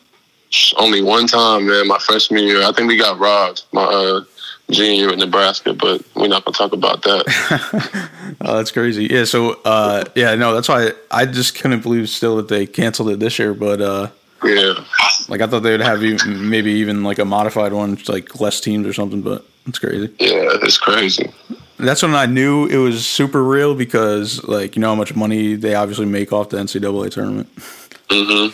Only 0.78 1.02
one 1.02 1.28
time, 1.28 1.68
man, 1.68 1.88
my 1.88 1.98
freshman 2.00 2.44
year. 2.44 2.64
I 2.64 2.72
think 2.72 2.88
we 2.88 2.98
got 2.98 3.18
robbed 3.20 3.64
my 3.72 3.84
uh, 3.84 4.22
junior 4.70 5.10
at 5.10 5.18
Nebraska, 5.18 5.74
but 5.74 6.04
we're 6.16 6.28
not 6.28 6.46
gonna 6.46 6.56
talk 6.56 6.74
about 6.74 7.04
that. 7.04 8.10
Oh, 8.46 8.58
that's 8.58 8.72
crazy. 8.72 9.06
Yeah. 9.06 9.26
So, 9.26 9.62
uh, 9.64 10.04
yeah, 10.16 10.36
no, 10.36 10.54
that's 10.54 10.68
why 10.68 10.92
I, 11.12 11.26
just 11.26 11.56
couldn't 11.56 11.82
believe 11.82 12.10
still 12.10 12.38
that 12.38 12.48
they 12.48 12.66
canceled 12.66 13.10
it 13.10 13.20
this 13.20 13.38
year. 13.40 13.54
But 13.54 13.80
uh, 13.80 14.10
yeah, 14.44 14.74
like 15.30 15.40
I 15.40 15.48
thought 15.48 15.62
they 15.62 15.72
would 15.72 15.82
have 15.82 16.04
even, 16.04 16.50
maybe 16.50 16.72
even 16.72 17.04
like 17.04 17.20
a 17.20 17.26
modified 17.26 17.72
one, 17.74 17.98
like 18.08 18.40
less 18.42 18.60
teams 18.60 18.88
or 18.88 18.92
something. 18.92 19.22
But 19.22 19.46
it's 19.68 19.80
crazy. 19.80 20.14
yeah, 20.20 20.58
it's 20.62 20.78
crazy. 20.78 21.32
That's 21.78 22.02
when 22.02 22.16
I 22.16 22.26
knew 22.26 22.66
it 22.66 22.78
was 22.78 23.06
super 23.06 23.44
real 23.44 23.76
because, 23.76 24.44
like, 24.44 24.76
you 24.76 24.82
know 24.82 24.90
how 24.90 24.96
much 24.96 25.16
money 25.16 25.56
they 25.56 25.76
obviously 25.76 26.06
make 26.06 26.34
off 26.34 26.50
the 26.50 26.58
NCAA 26.58 27.12
tournament. 27.12 27.50
hmm 28.10 28.48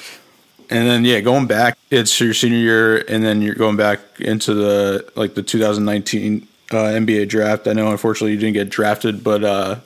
And 0.69 0.87
then 0.87 1.03
yeah, 1.03 1.19
going 1.21 1.47
back, 1.47 1.77
it's 1.89 2.19
your 2.19 2.33
senior 2.33 2.57
year, 2.57 2.97
and 2.97 3.23
then 3.23 3.41
you're 3.41 3.55
going 3.55 3.75
back 3.75 3.99
into 4.19 4.53
the 4.53 5.11
like 5.15 5.33
the 5.33 5.41
2019 5.41 6.47
uh, 6.71 6.75
NBA 6.75 7.27
draft. 7.27 7.67
I 7.67 7.73
know 7.73 7.89
unfortunately 7.89 8.33
you 8.33 8.37
didn't 8.37 8.53
get 8.53 8.69
drafted, 8.69 9.23
but 9.23 9.43
uh, 9.43 9.79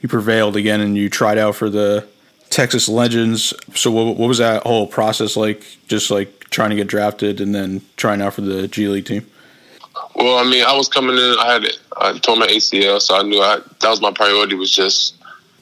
you 0.00 0.08
prevailed 0.08 0.56
again, 0.56 0.80
and 0.80 0.96
you 0.96 1.08
tried 1.08 1.38
out 1.38 1.54
for 1.54 1.70
the 1.70 2.06
Texas 2.50 2.88
Legends. 2.88 3.54
So 3.74 3.90
what, 3.92 4.16
what 4.16 4.28
was 4.28 4.38
that 4.38 4.64
whole 4.64 4.88
process 4.88 5.36
like? 5.36 5.64
Just 5.86 6.10
like 6.10 6.50
trying 6.50 6.70
to 6.70 6.76
get 6.76 6.88
drafted, 6.88 7.40
and 7.40 7.54
then 7.54 7.82
trying 7.96 8.20
out 8.20 8.34
for 8.34 8.40
the 8.40 8.66
G 8.66 8.88
League 8.88 9.06
team. 9.06 9.24
Well, 10.16 10.38
I 10.38 10.50
mean, 10.50 10.64
I 10.64 10.76
was 10.76 10.88
coming 10.88 11.16
in. 11.16 11.36
I 11.38 11.52
had 11.52 11.66
I 11.98 12.18
tore 12.18 12.36
my 12.36 12.48
ACL, 12.48 13.00
so 13.00 13.16
I 13.16 13.22
knew 13.22 13.40
I, 13.40 13.60
that 13.80 13.90
was 13.90 14.00
my 14.00 14.10
priority 14.10 14.56
was 14.56 14.72
just 14.72 15.14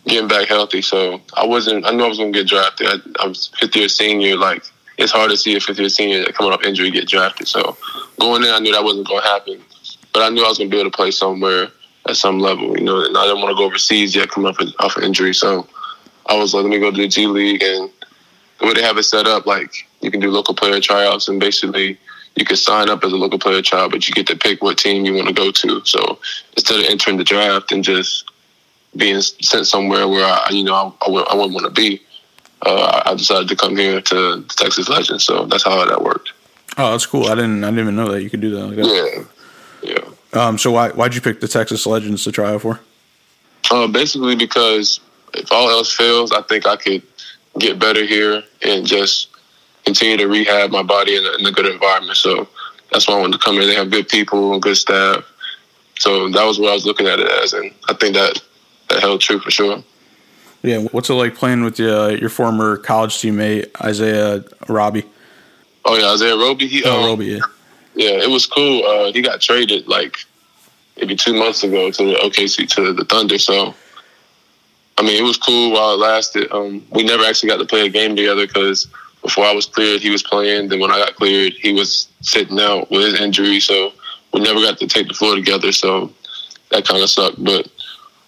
getting 0.06 0.28
back 0.28 0.48
healthy. 0.48 0.82
So 0.82 1.20
I 1.34 1.46
wasn't. 1.46 1.86
I 1.86 1.90
knew 1.90 2.04
I 2.04 2.08
was 2.08 2.18
going 2.18 2.32
to 2.32 2.38
get 2.38 2.48
drafted. 2.48 2.86
I, 2.88 3.24
I 3.24 3.26
was 3.26 3.50
fifth 3.58 3.76
year 3.76 3.88
senior. 3.88 4.36
Like 4.36 4.62
it's 4.98 5.12
hard 5.12 5.30
to 5.30 5.36
see 5.36 5.56
a 5.56 5.60
fifth 5.60 5.78
year 5.78 5.88
senior 5.88 6.24
coming 6.32 6.52
off 6.52 6.62
injury 6.62 6.90
get 6.90 7.08
drafted. 7.08 7.48
So 7.48 7.76
going 8.20 8.42
in, 8.42 8.50
I 8.50 8.58
knew 8.58 8.72
that 8.72 8.84
wasn't 8.84 9.08
going 9.08 9.22
to 9.22 9.28
happen. 9.28 9.60
But 10.12 10.22
I 10.22 10.28
knew 10.28 10.44
I 10.44 10.48
was 10.48 10.58
going 10.58 10.70
to 10.70 10.74
be 10.74 10.80
able 10.80 10.90
to 10.90 10.96
play 10.96 11.10
somewhere 11.10 11.68
at 12.08 12.16
some 12.16 12.38
level. 12.38 12.76
You 12.78 12.84
know, 12.84 13.04
and 13.04 13.16
I 13.16 13.24
didn't 13.24 13.42
want 13.42 13.50
to 13.50 13.56
go 13.56 13.64
overseas 13.64 14.14
yet, 14.14 14.30
coming 14.30 14.48
off 14.48 14.58
off 14.78 14.96
an 14.96 15.04
injury. 15.04 15.34
So 15.34 15.66
I 16.26 16.36
was 16.36 16.54
like, 16.54 16.64
let 16.64 16.70
me 16.70 16.78
go 16.78 16.90
to 16.90 16.96
the 16.96 17.08
G 17.08 17.26
League, 17.26 17.62
and 17.62 17.90
the 18.60 18.66
way 18.66 18.74
they 18.74 18.82
have 18.82 18.98
it 18.98 19.02
set 19.02 19.26
up, 19.26 19.46
like 19.46 19.72
you 20.00 20.10
can 20.10 20.20
do 20.20 20.30
local 20.30 20.54
player 20.54 20.80
tryouts, 20.80 21.28
and 21.28 21.40
basically 21.40 21.98
you 22.36 22.44
can 22.44 22.56
sign 22.56 22.88
up 22.88 23.04
as 23.04 23.12
a 23.12 23.16
local 23.16 23.38
player 23.38 23.62
tryout, 23.62 23.90
but 23.90 24.08
you 24.08 24.14
get 24.14 24.26
to 24.26 24.36
pick 24.36 24.62
what 24.62 24.78
team 24.78 25.04
you 25.04 25.14
want 25.14 25.28
to 25.28 25.34
go 25.34 25.50
to. 25.52 25.84
So 25.84 26.18
instead 26.56 26.80
of 26.80 26.86
entering 26.86 27.16
the 27.16 27.24
draft 27.24 27.70
and 27.70 27.84
just 27.84 28.30
being 28.96 29.20
sent 29.20 29.66
somewhere 29.66 30.06
where 30.08 30.24
I, 30.24 30.48
you 30.50 30.64
know, 30.64 30.74
I, 30.74 31.06
I, 31.06 31.10
would, 31.10 31.28
I 31.28 31.34
wouldn't 31.34 31.54
want 31.54 31.66
to 31.66 31.72
be, 31.72 32.00
uh, 32.62 33.02
I 33.06 33.14
decided 33.14 33.48
to 33.48 33.56
come 33.56 33.76
here 33.76 34.00
to 34.00 34.14
the 34.14 34.54
Texas 34.56 34.88
Legends. 34.88 35.24
So 35.24 35.46
that's 35.46 35.64
how 35.64 35.84
that 35.84 36.02
worked. 36.02 36.32
Oh, 36.76 36.90
that's 36.90 37.06
cool. 37.06 37.26
I 37.26 37.36
didn't. 37.36 37.62
I 37.62 37.68
didn't 37.68 37.80
even 37.80 37.96
know 37.96 38.10
that 38.10 38.22
you 38.22 38.30
could 38.30 38.40
do 38.40 38.50
that. 38.50 38.66
Like 38.66 38.76
that. 38.76 39.26
Yeah, 39.82 39.94
yeah. 40.34 40.40
Um. 40.40 40.58
So 40.58 40.72
why 40.72 40.90
why'd 40.90 41.14
you 41.14 41.20
pick 41.20 41.40
the 41.40 41.46
Texas 41.46 41.86
Legends 41.86 42.24
to 42.24 42.32
try 42.32 42.52
out 42.52 42.62
for? 42.62 42.80
Uh, 43.70 43.86
basically, 43.86 44.34
because 44.34 44.98
if 45.34 45.52
all 45.52 45.70
else 45.70 45.92
fails, 45.92 46.32
I 46.32 46.42
think 46.42 46.66
I 46.66 46.76
could 46.76 47.02
get 47.58 47.78
better 47.78 48.04
here 48.04 48.42
and 48.62 48.84
just 48.84 49.28
continue 49.84 50.16
to 50.16 50.26
rehab 50.26 50.70
my 50.70 50.82
body 50.82 51.16
in 51.16 51.24
a, 51.24 51.38
in 51.38 51.46
a 51.46 51.52
good 51.52 51.66
environment. 51.66 52.16
So 52.16 52.48
that's 52.90 53.06
why 53.06 53.14
I 53.14 53.20
wanted 53.20 53.38
to 53.38 53.44
come 53.44 53.54
here. 53.54 53.66
They 53.66 53.74
have 53.74 53.90
good 53.90 54.08
people 54.08 54.52
and 54.52 54.62
good 54.62 54.76
staff. 54.76 55.24
So 55.98 56.28
that 56.28 56.44
was 56.44 56.58
what 56.58 56.70
I 56.70 56.74
was 56.74 56.86
looking 56.86 57.06
at 57.06 57.20
it 57.20 57.28
as, 57.28 57.52
and 57.52 57.72
I 57.88 57.94
think 57.94 58.14
that 58.14 58.42
that 58.88 59.00
held 59.00 59.20
true 59.20 59.40
for 59.40 59.50
sure. 59.50 59.82
Yeah, 60.62 60.78
what's 60.92 61.10
it 61.10 61.14
like 61.14 61.34
playing 61.34 61.62
with 61.62 61.78
uh, 61.78 62.16
your 62.20 62.30
former 62.30 62.78
college 62.78 63.14
teammate 63.14 63.68
Isaiah 63.82 64.42
Robbie? 64.68 65.04
Oh 65.84 65.96
yeah, 65.96 66.12
Isaiah 66.12 66.36
Roby. 66.36 66.66
He, 66.66 66.82
Oh, 66.84 67.00
um, 67.00 67.04
Roby, 67.04 67.26
yeah. 67.26 67.40
Yeah, 67.94 68.22
it 68.22 68.30
was 68.30 68.46
cool. 68.46 68.84
Uh, 68.84 69.12
he 69.12 69.20
got 69.20 69.40
traded 69.40 69.86
like 69.86 70.16
maybe 70.96 71.14
two 71.14 71.34
months 71.34 71.62
ago 71.62 71.90
to 71.90 72.04
the 72.04 72.14
OKC 72.14 72.68
to 72.70 72.92
the 72.92 73.04
Thunder. 73.04 73.38
So, 73.38 73.74
I 74.98 75.02
mean, 75.02 75.20
it 75.22 75.26
was 75.26 75.36
cool 75.36 75.72
while 75.72 75.92
it 75.92 75.98
lasted. 75.98 76.50
Um, 76.50 76.84
we 76.90 77.04
never 77.04 77.24
actually 77.24 77.50
got 77.50 77.58
to 77.58 77.66
play 77.66 77.86
a 77.86 77.88
game 77.90 78.16
together 78.16 78.46
because 78.46 78.88
before 79.22 79.44
I 79.44 79.52
was 79.52 79.66
cleared, 79.66 80.00
he 80.00 80.10
was 80.10 80.22
playing. 80.22 80.68
Then 80.68 80.80
when 80.80 80.90
I 80.90 80.98
got 80.98 81.14
cleared, 81.14 81.52
he 81.52 81.72
was 81.72 82.08
sitting 82.20 82.58
out 82.58 82.90
with 82.90 83.02
his 83.02 83.20
injury. 83.20 83.60
So 83.60 83.92
we 84.32 84.40
never 84.40 84.60
got 84.60 84.78
to 84.78 84.86
take 84.86 85.08
the 85.08 85.14
floor 85.14 85.36
together. 85.36 85.72
So 85.72 86.12
that 86.70 86.86
kind 86.86 87.02
of 87.02 87.10
sucked. 87.10 87.42
But 87.42 87.68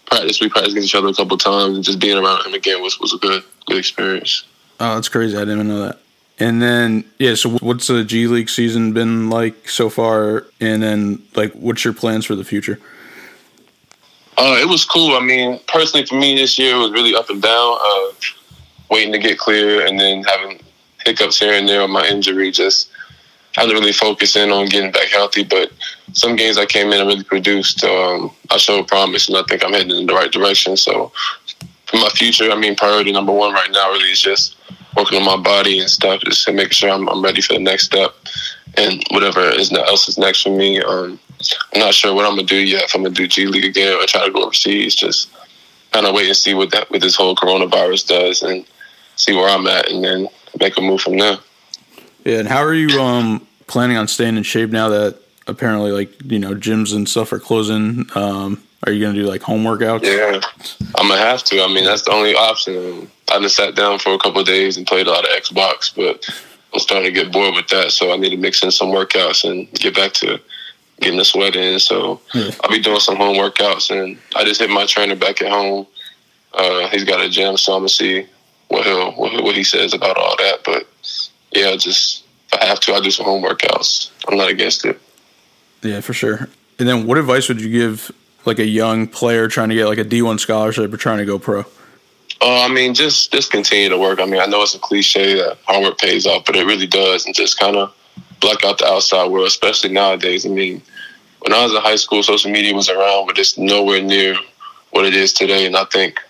practice, 0.07 0.41
we 0.41 0.49
practiced 0.49 0.77
against 0.77 0.89
each 0.89 0.95
other 0.95 1.09
a 1.09 1.15
couple 1.15 1.37
times, 1.37 1.77
and 1.77 1.85
just 1.85 1.99
being 1.99 2.17
around 2.17 2.47
him 2.47 2.55
again 2.55 2.83
was 2.83 2.99
was 3.01 3.13
a 3.13 3.19
good 3.19 3.43
good 3.67 3.79
experience. 3.79 4.45
Oh, 4.81 4.95
that's 4.95 5.09
crazy. 5.09 5.37
I 5.37 5.41
didn't 5.41 5.55
even 5.55 5.69
know 5.69 5.83
that. 5.83 5.99
And 6.39 6.61
then, 6.61 7.05
yeah, 7.19 7.35
so 7.35 7.51
what's 7.51 7.87
the 7.87 8.05
G 8.05 8.27
League 8.27 8.51
season 8.51 8.93
been 8.93 9.31
like 9.31 9.69
so 9.69 9.89
far? 9.89 10.47
And 10.61 10.83
then, 10.83 11.23
like, 11.35 11.53
what's 11.53 11.83
your 11.83 11.95
plans 11.95 12.27
for 12.27 12.35
the 12.35 12.45
future? 12.45 12.79
Uh, 14.37 14.59
it 14.61 14.69
was 14.69 14.85
cool. 14.85 15.17
I 15.17 15.21
mean, 15.21 15.59
personally, 15.67 16.05
for 16.05 16.17
me 16.17 16.37
this 16.37 16.59
year 16.59 16.75
it 16.75 16.79
was 16.79 16.93
really 16.93 17.15
up 17.15 17.31
and 17.31 17.41
down. 17.41 17.79
Uh, 17.81 18.13
waiting 18.91 19.13
to 19.13 19.19
get 19.19 19.39
clear, 19.39 19.87
and 19.87 19.99
then 19.99 20.23
having 20.25 20.61
hiccups 21.05 21.39
here 21.39 21.55
and 21.55 21.69
there 21.69 21.83
on 21.83 21.91
my 21.91 22.07
injury. 22.07 22.51
Just 22.51 22.91
having 23.57 23.75
to 23.75 23.81
really 23.81 23.93
focus 23.93 24.37
in 24.37 24.51
on 24.51 24.67
getting 24.67 24.93
back 24.93 25.09
healthy. 25.09 25.43
But 25.43 25.73
some 26.13 26.37
games 26.37 26.59
I 26.59 26.67
came 26.67 26.89
in 26.93 27.01
and 27.01 27.09
really 27.09 27.25
produced. 27.25 27.83
Um, 27.85 28.31
I 28.51 28.59
showed 28.59 28.87
promise, 28.87 29.29
and 29.29 29.37
I 29.37 29.43
think 29.49 29.65
I'm 29.65 29.73
heading 29.73 29.97
in 29.97 30.07
the 30.07 30.15
right 30.15 30.31
direction. 30.31 30.77
So 30.77 31.11
for 31.87 31.97
my 31.97 32.09
future, 32.11 32.51
I 32.51 32.55
mean, 32.55 32.77
priority 32.77 33.13
number 33.13 33.33
one 33.33 33.53
right 33.53 33.71
now 33.73 33.91
really 33.91 34.11
is 34.11 34.21
just 34.21 34.57
working 34.97 35.19
on 35.19 35.25
my 35.25 35.37
body 35.37 35.81
and 35.81 35.91
stuff, 35.91 36.23
just 36.23 36.45
to 36.47 36.53
make 36.53 36.73
sure 36.73 36.91
I'm, 36.91 37.09
I'm 37.09 37.23
ready 37.23 37.43
for 37.43 37.55
the 37.55 37.61
next 37.61 37.85
step 37.85 38.15
and 38.77 39.03
whatever 39.11 39.41
is 39.41 39.73
else 39.73 40.09
is 40.09 40.19
next 40.19 40.43
for 40.43 40.57
me. 40.57 40.81
Um, 40.83 41.19
I'm 41.73 41.81
not 41.81 41.95
sure 41.95 42.15
what 42.15 42.25
I'm 42.25 42.37
gonna 42.37 42.47
do 42.47 42.57
yet. 42.57 42.85
If 42.85 42.95
I'm 42.95 43.03
gonna 43.03 43.15
do 43.15 43.27
G 43.27 43.47
League 43.47 43.65
again 43.65 43.95
or 43.95 44.07
try 44.07 44.25
to 44.25 44.33
go 44.33 44.45
overseas, 44.45 44.95
just 44.95 45.31
kind 45.93 46.07
of 46.07 46.15
wait 46.15 46.29
and 46.29 46.37
see 46.37 46.55
what 46.55 46.71
that 46.73 46.91
what 46.91 47.01
this 47.01 47.17
whole 47.17 47.37
coronavirus 47.37 48.09
does 48.09 48.43
and 48.43 48.67
see 49.17 49.35
where 49.35 49.49
I'm 49.49 49.67
at, 49.67 49.91
and 49.91 50.05
then 50.05 50.29
make 50.61 50.77
a 50.77 50.81
move 50.81 51.01
from 51.01 51.19
there. 51.19 51.39
Yeah, 52.27 52.41
and 52.41 52.49
how 52.49 52.65
are 52.65 52.75
you 52.75 53.01
um, 53.01 53.47
planning 53.69 53.97
on 53.97 54.09
staying 54.09 54.37
in 54.37 54.43
shape 54.43 54.71
now 54.71 54.89
that 54.89 55.17
apparently, 55.47 55.93
like, 55.93 56.11
you 56.25 56.41
know, 56.41 56.57
gyms 56.57 56.93
and 56.93 57.09
stuff 57.09 57.33
are 57.33 57.39
closing? 57.39 58.07
Um, 58.17 58.61
are 58.85 58.91
you 58.91 59.01
going 59.01 59.15
to 59.15 59.23
do 59.23 59.29
like 59.29 59.43
home 59.43 59.63
workouts? 59.63 60.03
Yeah, 60.03 60.41
I'm 60.97 61.09
gonna 61.09 61.21
have 61.21 61.45
to. 61.45 61.63
I 61.63 61.69
mean, 61.69 61.85
that's 61.85 62.03
the 62.03 62.11
only 62.11 62.35
option. 62.35 63.09
I 63.31 63.39
just 63.41 63.55
sat 63.57 63.77
down 63.77 64.01
for 64.01 64.13
a 64.13 64.19
couple 64.19 64.41
of 64.41 64.47
days 64.47 64.77
and 64.77 64.87
played 64.87 65.07
a 65.07 65.11
lot 65.11 65.25
of 65.25 65.31
Xbox, 65.31 65.95
but 65.95 66.29
I'm 66.75 66.81
starting 66.81 67.07
to 67.07 67.13
get 67.13 67.33
bored 67.33 67.55
with 67.55 67.69
that. 67.69 67.93
So 67.93 68.13
I 68.13 68.17
need 68.17 68.31
to 68.31 68.37
mix 68.37 68.63
in 68.63 68.71
some 68.73 68.89
workouts 68.89 69.49
and 69.49 69.71
get 69.75 69.95
back 69.95 70.13
to 70.15 70.41
getting 71.01 71.19
the 71.19 71.25
sweat 71.25 71.55
in. 71.55 71.79
So 71.79 72.21
Yeah. 72.35 72.51
I'll 72.63 72.71
be 72.71 72.81
doing 72.81 73.01
some 73.01 73.17
home 73.17 73.37
workouts, 73.37 73.91
and 73.91 74.19
I 74.35 74.45
just 74.45 74.61
hit 74.61 74.71
my 74.71 74.85
trainer 74.85 75.17
back 75.17 75.43
at 75.43 75.51
home. 75.51 75.87
Uh, 76.55 76.89
he's 76.89 77.05
got 77.05 77.21
a 77.21 77.29
gym, 77.29 77.57
so 77.57 77.73
I'm 77.73 77.81
gonna 77.81 77.89
see 77.89 78.27
what 78.69 78.85
he'll 78.85 79.13
what, 79.13 79.43
what 79.45 79.57
he 79.57 79.63
says 79.63 79.95
about 79.95 80.17
all 80.17 80.37
that. 80.39 80.59
But 80.65 80.87
yeah, 81.57 81.77
just 81.77 82.25
if 82.53 82.61
I 82.61 82.67
have 82.67 82.81
to, 82.81 82.93
I'll 82.93 83.01
do 83.01 83.11
some 83.11 83.27
home 83.27 83.43
workouts. 83.43 84.11
I'm 84.29 84.37
not 84.37 84.51
against 84.51 84.85
it. 84.85 85.01
Yeah, 85.83 86.01
for 86.01 86.13
sure. 86.13 86.49
And 86.79 86.89
then, 86.89 87.07
what 87.07 87.19
advice 87.19 87.49
would 87.49 87.61
you 87.61 87.71
give 87.71 88.11
like 88.45 88.59
a 88.59 88.65
young 88.65 89.07
player 89.07 89.49
trying 89.49 89.71
to 89.71 89.75
get 89.75 89.87
like 89.87 89.99
a 89.99 90.05
D1 90.05 90.39
scholarship 90.39 90.93
or 90.93 90.97
trying 90.97 91.19
to 91.19 91.25
go 91.25 91.39
pro? 91.39 91.61
Uh, 92.41 92.65
I 92.65 92.69
mean, 92.69 92.95
just 92.95 93.33
just 93.33 93.51
continue 93.51 93.89
to 93.89 93.99
work. 93.99 94.21
I 94.21 94.27
mean, 94.27 94.41
I 94.41 94.47
know 94.47 94.63
it's 94.63 94.75
a 94.75 94.79
cliche 94.79 95.35
that 95.35 95.59
hard 95.65 95.83
work 95.83 95.99
pays 95.99 96.27
off, 96.27 96.45
but 96.45 96.57
it 96.57 96.67
really 96.67 96.87
does, 96.87 97.27
and 97.27 97.35
just 97.35 97.59
kind 97.59 97.77
of 97.77 97.95
block 98.41 98.65
out 98.65 98.79
the 98.79 98.87
outside 98.87 99.31
world, 99.31 99.47
especially 99.47 99.91
nowadays. 99.91 100.45
I 100.45 100.51
mean, 100.51 100.83
when 101.41 101.53
I 101.53 101.63
was 101.63 101.73
in 101.73 101.81
high 101.81 101.97
school, 101.97 102.23
social 102.23 102.51
media 102.51 102.75
was 102.75 102.91
around, 102.91 103.27
but 103.27 103.39
it's 103.39 103.57
nowhere 103.57 104.03
near 104.03 104.37
what 104.91 105.07
it 105.07 105.15
is 105.15 105.33
today. 105.33 105.67
And 105.67 105.77
I 105.77 105.85
think 105.85 106.21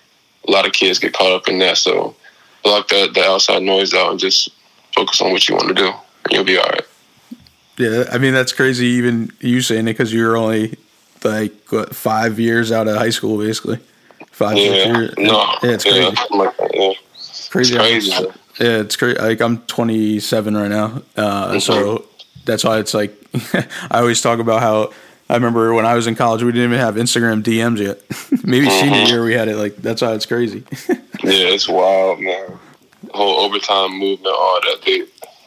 a 0.46 0.50
lot 0.50 0.66
of 0.66 0.72
kids 0.72 0.98
get 0.98 1.12
caught 1.12 1.32
up 1.32 1.48
in 1.48 1.58
that. 1.58 1.78
So 1.78 2.14
block 2.62 2.88
that 2.88 3.14
the 3.14 3.24
outside 3.24 3.62
noise 3.62 3.94
out 3.94 4.12
and 4.12 4.20
just 4.20 4.50
focus 4.96 5.20
on 5.20 5.30
what 5.30 5.48
you 5.48 5.54
want 5.54 5.68
to 5.68 5.74
do, 5.74 5.86
and 5.88 6.32
you'll 6.32 6.44
be 6.44 6.56
all 6.58 6.64
right. 6.64 6.82
Yeah, 7.76 8.04
I 8.10 8.18
mean 8.18 8.32
that's 8.32 8.52
crazy. 8.52 8.86
Even 8.86 9.30
you 9.40 9.60
saying 9.60 9.86
it 9.86 9.92
because 9.92 10.12
you're 10.12 10.36
only 10.36 10.76
like 11.22 11.52
what, 11.68 11.94
five 11.94 12.40
years 12.40 12.72
out 12.72 12.88
of 12.88 12.96
high 12.96 13.10
school, 13.10 13.38
basically. 13.38 13.78
Five 14.30 14.56
Yeah, 14.56 14.86
years. 14.96 15.14
no, 15.18 15.42
yeah, 15.62 15.70
it's 15.70 15.84
crazy. 15.84 16.16
like 16.30 16.54
yeah. 16.74 16.92
Crazy. 17.50 17.74
It's 17.74 17.76
crazy. 17.76 18.10
how- 18.10 18.22
Yeah, 18.58 18.80
it's 18.80 18.96
crazy. 18.96 19.18
Like 19.18 19.40
I'm 19.42 19.58
27 19.66 20.56
right 20.56 20.68
now, 20.70 21.02
uh, 21.16 21.60
so 21.60 22.06
that's 22.46 22.64
why 22.64 22.78
it's 22.78 22.94
like 22.94 23.14
I 23.90 23.98
always 24.00 24.20
talk 24.22 24.38
about 24.38 24.60
how 24.62 24.92
I 25.28 25.34
remember 25.34 25.74
when 25.74 25.84
I 25.84 25.94
was 25.94 26.06
in 26.06 26.14
college, 26.14 26.42
we 26.42 26.52
didn't 26.52 26.70
even 26.72 26.78
have 26.78 26.94
Instagram 26.94 27.42
DMs 27.42 27.78
yet. 27.78 28.00
Maybe 28.46 28.70
senior 28.70 29.02
Mhm. 29.02 29.08
year 29.08 29.24
we 29.24 29.34
had 29.34 29.48
it. 29.48 29.56
Like 29.56 29.76
that's 29.76 30.00
why 30.00 30.14
it's 30.14 30.26
crazy. 30.26 30.64
Yeah, 31.24 31.48
it's 31.48 31.66
wild, 31.68 32.20
man. 32.20 32.58
Whole 33.12 33.40
overtime 33.40 33.98
movement, 33.98 34.34
all 34.38 34.60
that. 34.62 34.82
They, 34.84 35.04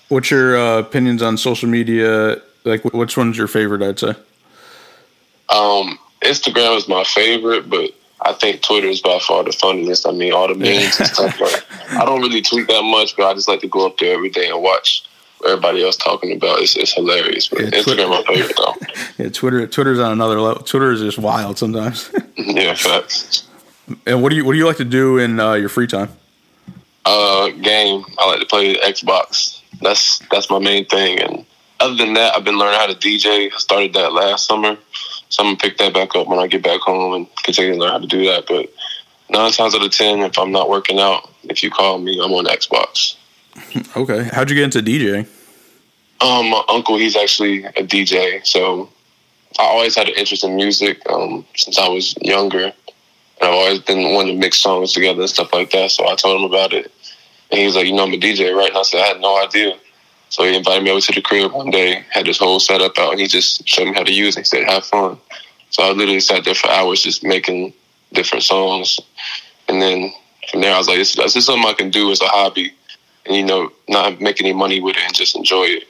What's 0.10 0.32
your 0.32 0.58
uh, 0.58 0.80
opinions 0.80 1.22
on 1.22 1.38
social 1.38 1.70
media? 1.70 2.38
Like, 2.64 2.82
wh- 2.84 2.94
which 2.96 3.16
one's 3.18 3.38
your 3.38 3.48
favorite? 3.48 3.82
I'd 3.82 4.00
say. 4.00 4.14
Um, 5.50 5.98
Instagram 6.22 6.78
is 6.78 6.88
my 6.88 7.04
favorite, 7.04 7.70
but 7.70 7.92
I 8.22 8.34
think 8.34 8.62
Twitter 8.62 8.88
is 8.88 9.02
by 9.02 9.20
far 9.20 9.44
the 9.44 9.52
funniest. 9.52 10.08
I 10.08 10.12
mean, 10.12 10.34
all 10.34 10.48
the 10.48 10.56
memes 10.56 11.00
and 11.00 11.08
stuff. 11.14 11.40
Like, 11.40 11.64
I 11.94 12.06
don't 12.06 12.22
really 12.22 12.42
tweet 12.42 12.68
that 12.68 12.84
much, 12.84 13.16
but 13.16 13.26
I 13.28 13.34
just 13.34 13.48
like 13.48 13.62
to 13.62 13.68
go 13.68 13.86
up 13.86 13.98
there 13.98 14.14
every 14.14 14.30
day 14.30 14.50
and 14.50 14.62
watch 14.62 15.04
everybody 15.46 15.84
else 15.84 15.96
talking 15.98 16.36
about. 16.36 16.60
It's, 16.60 16.76
it's 16.76 16.94
hilarious. 16.94 17.48
But 17.48 17.62
Yeah, 17.62 17.82
Twitter- 17.82 18.04
Instagram, 18.04 18.10
my 18.10 18.24
favorite 18.36 18.58
though. 18.58 18.76
Yeah, 19.24 19.30
Twitter. 19.30 19.68
Twitter's 19.68 20.00
on 20.00 20.12
another 20.12 20.40
level. 20.40 20.64
Twitter 20.64 20.92
is 20.92 21.02
just 21.02 21.18
wild 21.18 21.58
sometimes. 21.58 22.10
yeah, 22.38 22.74
facts. 22.74 23.48
and 24.06 24.22
what 24.24 24.30
do 24.30 24.36
you 24.38 24.46
what 24.46 24.54
do 24.54 24.58
you 24.58 24.66
like 24.66 24.78
to 24.78 24.86
do 24.86 25.18
in 25.18 25.40
uh, 25.40 25.54
your 25.54 25.68
free 25.70 25.88
time? 25.88 26.10
Uh, 27.06 27.50
game. 27.50 28.04
I 28.18 28.30
like 28.30 28.40
to 28.40 28.46
play 28.46 28.76
Xbox. 28.76 29.62
That's 29.82 30.20
that's 30.32 30.50
my 30.50 30.60
main 30.60 30.86
thing. 30.86 31.20
And 31.20 31.46
other 31.80 31.96
than 31.96 32.14
that, 32.14 32.36
I've 32.36 32.44
been 32.44 32.58
learning 32.58 32.80
how 32.80 32.88
to 32.88 32.94
DJ. 32.94 33.52
I 33.54 33.58
started 33.58 33.94
that 33.94 34.14
last 34.14 34.46
summer, 34.46 34.78
so 35.30 35.44
I'm 35.44 35.48
gonna 35.48 35.58
pick 35.58 35.78
that 35.78 35.94
back 35.94 36.16
up 36.16 36.28
when 36.28 36.40
I 36.40 36.48
get 36.48 36.62
back 36.62 36.82
home 36.82 37.14
and 37.14 37.28
continue 37.44 37.74
to 37.74 37.80
learn 37.80 37.92
how 37.92 38.00
to 38.00 38.08
do 38.08 38.26
that. 38.26 38.46
But 38.48 38.72
nine 39.30 39.52
times 39.52 39.76
out 39.76 39.84
of 39.84 39.92
ten, 39.92 40.20
if 40.20 40.38
I'm 40.38 40.52
not 40.52 40.70
working 40.70 41.00
out, 41.00 41.30
if 41.44 41.64
you 41.64 41.72
call 41.72 42.00
me, 42.00 42.20
I'm 42.22 42.34
on 42.34 42.46
Xbox. 42.46 43.16
Okay, 43.96 44.30
how'd 44.32 44.50
you 44.50 44.56
get 44.56 44.64
into 44.64 44.80
DJing? 44.80 45.28
Um, 46.22 46.50
my 46.50 46.64
uncle, 46.70 46.98
he's 46.98 47.16
actually 47.16 47.66
a 47.66 47.84
DJ, 47.84 48.46
so 48.46 48.90
I 49.58 49.64
always 49.64 49.96
had 49.96 50.08
an 50.08 50.16
interest 50.16 50.44
in 50.44 50.56
music 50.56 51.02
um, 51.10 51.46
since 51.56 51.78
I 51.80 51.88
was 51.88 52.16
younger. 52.22 52.72
And 53.40 53.50
I've 53.50 53.56
always 53.56 53.80
been 53.80 54.14
wanting 54.14 54.36
to 54.36 54.40
mix 54.40 54.60
songs 54.60 54.94
together 54.94 55.22
and 55.22 55.30
stuff 55.30 55.54
like 55.54 55.72
that. 55.72 55.92
So 55.92 56.08
I 56.08 56.16
told 56.16 56.40
him 56.40 56.46
about 56.46 56.74
it, 56.74 56.92
and 57.52 57.60
he 57.60 57.66
was 57.66 57.76
like, 57.76 57.86
"You 57.86 57.94
know, 57.94 58.04
I'm 58.04 58.14
a 58.14 58.18
DJ, 58.18 58.52
right?" 58.56 58.70
And 58.70 58.78
I 58.78 58.82
said, 58.84 59.02
"I 59.02 59.08
had 59.08 59.22
no 59.22 59.42
idea." 59.42 59.78
So 60.30 60.44
he 60.44 60.56
invited 60.56 60.84
me 60.84 60.92
over 60.92 61.02
to 61.02 61.12
the 61.12 61.22
crib 61.22 61.52
one 61.52 61.72
day, 61.72 62.04
had 62.12 62.26
this 62.26 62.38
whole 62.38 62.60
setup 62.60 62.98
out, 62.98 63.12
and 63.12 63.20
he 63.20 63.28
just 63.28 63.68
showed 63.68 63.88
me 63.88 63.94
how 63.94 64.04
to 64.04 64.14
use 64.14 64.36
it. 64.36 64.42
He 64.42 64.46
said, 64.46 64.68
"Have 64.68 64.86
fun." 64.86 65.18
So 65.72 65.84
I 65.84 65.92
literally 65.92 66.20
sat 66.20 66.44
there 66.44 66.56
for 66.56 66.70
hours 66.70 67.02
just 67.04 67.24
making 67.24 67.74
different 68.14 68.44
songs, 68.44 69.00
and 69.68 69.82
then 69.82 70.12
from 70.52 70.62
there 70.62 70.74
I 70.74 70.78
was 70.78 70.88
like, 70.88 70.98
"This, 70.98 71.16
this 71.16 71.36
is 71.36 71.46
something 71.46 71.68
I 71.68 71.74
can 71.74 71.90
do 71.90 72.12
as 72.12 72.22
a 72.22 72.28
hobby." 72.28 72.74
And 73.26 73.36
you 73.36 73.44
know, 73.44 73.72
not 73.88 74.20
make 74.20 74.42
any 74.42 74.54
money 74.54 74.82
with 74.82 74.98
it 74.98 75.04
and 75.04 75.14
just 75.14 75.36
enjoy 75.36 75.66
it 75.66 75.84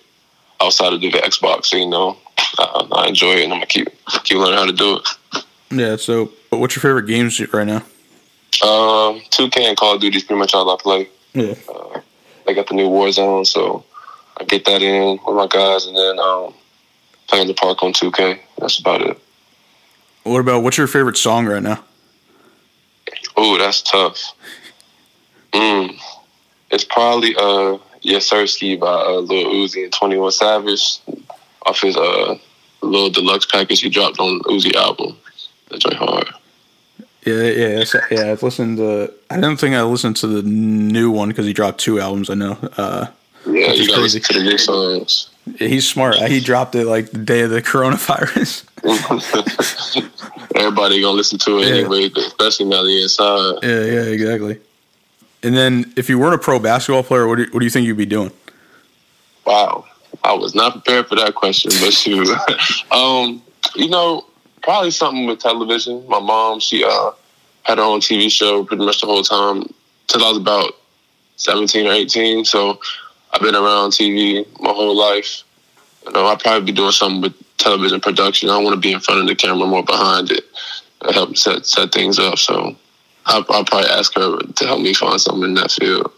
outside 0.62 0.94
of 0.94 1.02
the 1.02 1.12
Xbox. 1.12 1.72
You 1.74 1.88
know, 1.88 2.18
I, 2.58 2.88
I 2.92 3.08
enjoy 3.08 3.34
it 3.36 3.44
and 3.44 3.54
I'm 3.54 3.60
gonna 3.60 3.66
keep 3.68 3.88
keep 4.24 4.38
learning 4.38 4.58
how 4.58 4.66
to 4.66 4.74
do 4.74 4.98
it. 4.98 5.08
Yeah. 5.72 5.96
So, 5.98 6.32
but 6.50 6.60
what's 6.60 6.76
your 6.76 6.82
favorite 6.82 7.06
games 7.08 7.40
right 7.54 7.68
now? 7.68 7.84
Um, 8.62 9.22
2K 9.30 9.60
and 9.60 9.78
Call 9.78 9.96
of 9.96 10.02
Duty 10.02 10.18
is 10.18 10.24
pretty 10.24 10.40
much 10.40 10.54
all 10.54 10.70
I 10.70 10.78
play. 10.82 11.08
Yeah. 11.34 11.54
Uh, 11.74 12.02
they 12.46 12.54
got 12.54 12.68
the 12.68 12.74
new 12.74 12.90
Warzone, 12.90 13.46
so 13.46 13.86
I 14.38 14.44
get 14.44 14.66
that 14.66 14.82
in 14.82 15.20
with 15.26 15.36
my 15.36 15.48
guys, 15.48 15.86
and 15.86 15.96
then 15.96 16.20
um, 16.20 16.54
play 17.28 17.42
in 17.42 17.48
the 17.48 17.54
park 17.54 17.84
on 17.84 17.94
2K. 17.94 18.40
That's 18.58 18.80
about 18.80 19.02
it. 19.02 19.18
What 20.24 20.40
about 20.40 20.64
what's 20.64 20.78
your 20.78 20.88
favorite 20.88 21.18
song 21.18 21.46
right 21.46 21.64
now? 21.64 21.84
Oh, 23.38 23.58
that's 23.58 23.82
tough. 23.82 24.34
Mm, 25.54 25.98
it's 26.72 26.84
probably 26.84 27.36
uh, 27.36 27.78
Yessirskiii 28.04 28.80
by 28.80 28.88
uh, 28.88 29.20
Lil 29.20 29.46
Uzi 29.46 29.84
and 29.84 29.94
Twenty 29.94 30.18
One 30.18 30.32
Savage 30.32 31.00
off 31.66 31.82
his 31.82 31.96
uh 31.98 32.38
little 32.82 33.10
deluxe 33.10 33.46
package 33.46 33.82
he 33.82 33.90
dropped 33.90 34.20
on 34.20 34.40
Uzi 34.42 34.76
album. 34.76 35.18
That's 35.70 35.86
hard. 35.96 36.28
Yeah, 37.26 37.44
yeah, 37.44 37.84
yeah. 38.12 38.32
I've 38.32 38.42
listened 38.44 38.78
to. 38.78 39.14
I 39.30 39.40
don't 39.40 39.58
think 39.60 39.76
I 39.76 39.84
listened 39.84 40.16
to 40.18 40.28
the 40.28 40.42
new 40.42 41.12
one 41.12 41.30
because 41.30 41.46
he 41.46 41.54
dropped 41.54 41.80
two 41.80 42.00
albums. 42.00 42.30
I 42.30 42.34
know. 42.36 42.58
Uh, 42.78 43.08
Yeah, 43.46 43.74
you 43.74 43.88
gotta 43.88 44.00
crazy. 44.02 44.20
listen 44.20 44.22
to 44.22 44.34
the 44.40 44.44
new 44.46 44.58
songs. 44.58 45.30
he's 45.58 45.88
smart. 45.88 46.16
He 46.16 46.40
dropped 46.40 46.76
it 46.76 46.86
like 46.86 47.12
the 47.12 47.18
day 47.20 47.42
of 47.42 47.50
the 47.52 47.62
coronavirus. 47.72 48.64
everybody 50.56 51.02
gonna 51.02 51.16
listen 51.18 51.38
to 51.40 51.60
it 51.60 51.68
Yeah. 51.68 51.76
anyway, 51.76 52.10
especially 52.16 52.66
now 52.68 52.84
they're 52.84 53.02
inside. 53.02 53.60
Yeah, 53.64 53.84
yeah, 53.84 54.02
exactly. 54.14 54.60
And 55.44 55.56
then, 55.56 55.94
if 55.96 56.10
you 56.10 56.20
weren't 56.20 56.36
a 56.36 56.38
pro 56.40 56.60
basketball 56.60 57.04
player, 57.04 57.28
what 57.28 57.36
do 57.38 57.44
you, 57.44 57.50
what 57.52 57.60
do 57.60 57.66
you 57.66 57.70
think 57.70 57.86
you'd 57.88 57.98
be 57.98 58.06
doing? 58.06 58.32
Wow, 59.46 59.86
I 60.24 60.34
was 60.34 60.54
not 60.54 60.74
prepared 60.74 61.08
for 61.08 61.16
that 61.16 61.36
question, 61.36 61.72
but 61.82 61.94
shoot, 61.94 62.28
um, 62.92 63.42
you 63.76 63.90
know, 63.90 64.26
probably 64.70 64.92
something 64.92 65.26
with 65.26 65.40
television. 65.40 66.08
My 66.08 66.20
mom, 66.20 66.60
she 66.60 66.84
uh 66.84 67.12
had 67.64 67.80
her 67.80 67.84
own 67.84 68.02
TV 68.02 68.30
show 68.30 68.64
pretty 68.64 68.86
much 68.86 69.02
the 69.02 69.08
whole 69.08 69.24
time 69.24 69.64
till 70.06 70.24
I 70.24 70.30
was 70.30 70.38
about 70.38 70.74
seventeen 71.38 71.88
or 71.88 71.92
eighteen. 71.92 72.46
So 72.46 72.80
I've 73.34 73.42
been 73.42 73.56
around 73.56 73.94
TV 73.94 74.46
my 74.62 74.70
whole 74.70 74.96
life. 74.96 75.42
You 76.06 76.12
know, 76.12 76.28
I'd 76.28 76.40
probably 76.40 76.68
be 76.68 76.72
doing 76.72 76.92
something 76.92 77.22
with 77.22 77.58
television 77.58 78.00
production. 78.00 78.48
I 78.48 78.54
don't 78.54 78.64
want 78.64 78.76
to 78.76 78.80
be 78.80 78.94
in 78.94 79.00
front 79.00 79.22
of 79.22 79.28
the 79.28 79.34
camera, 79.34 79.66
more 79.66 79.84
behind 79.84 80.30
it, 80.30 80.46
and 81.02 81.16
help 81.16 81.36
set 81.36 81.66
set 81.66 81.92
things 81.92 82.20
up. 82.20 82.38
So 82.38 82.76
I'll, 83.26 83.44
I'll 83.50 83.66
probably 83.66 83.90
ask 83.90 84.14
her 84.14 84.38
to 84.38 84.66
help 84.68 84.82
me 84.82 84.94
find 84.94 85.20
something 85.20 85.46
in 85.46 85.56
that 85.56 85.72
field. 85.72 86.12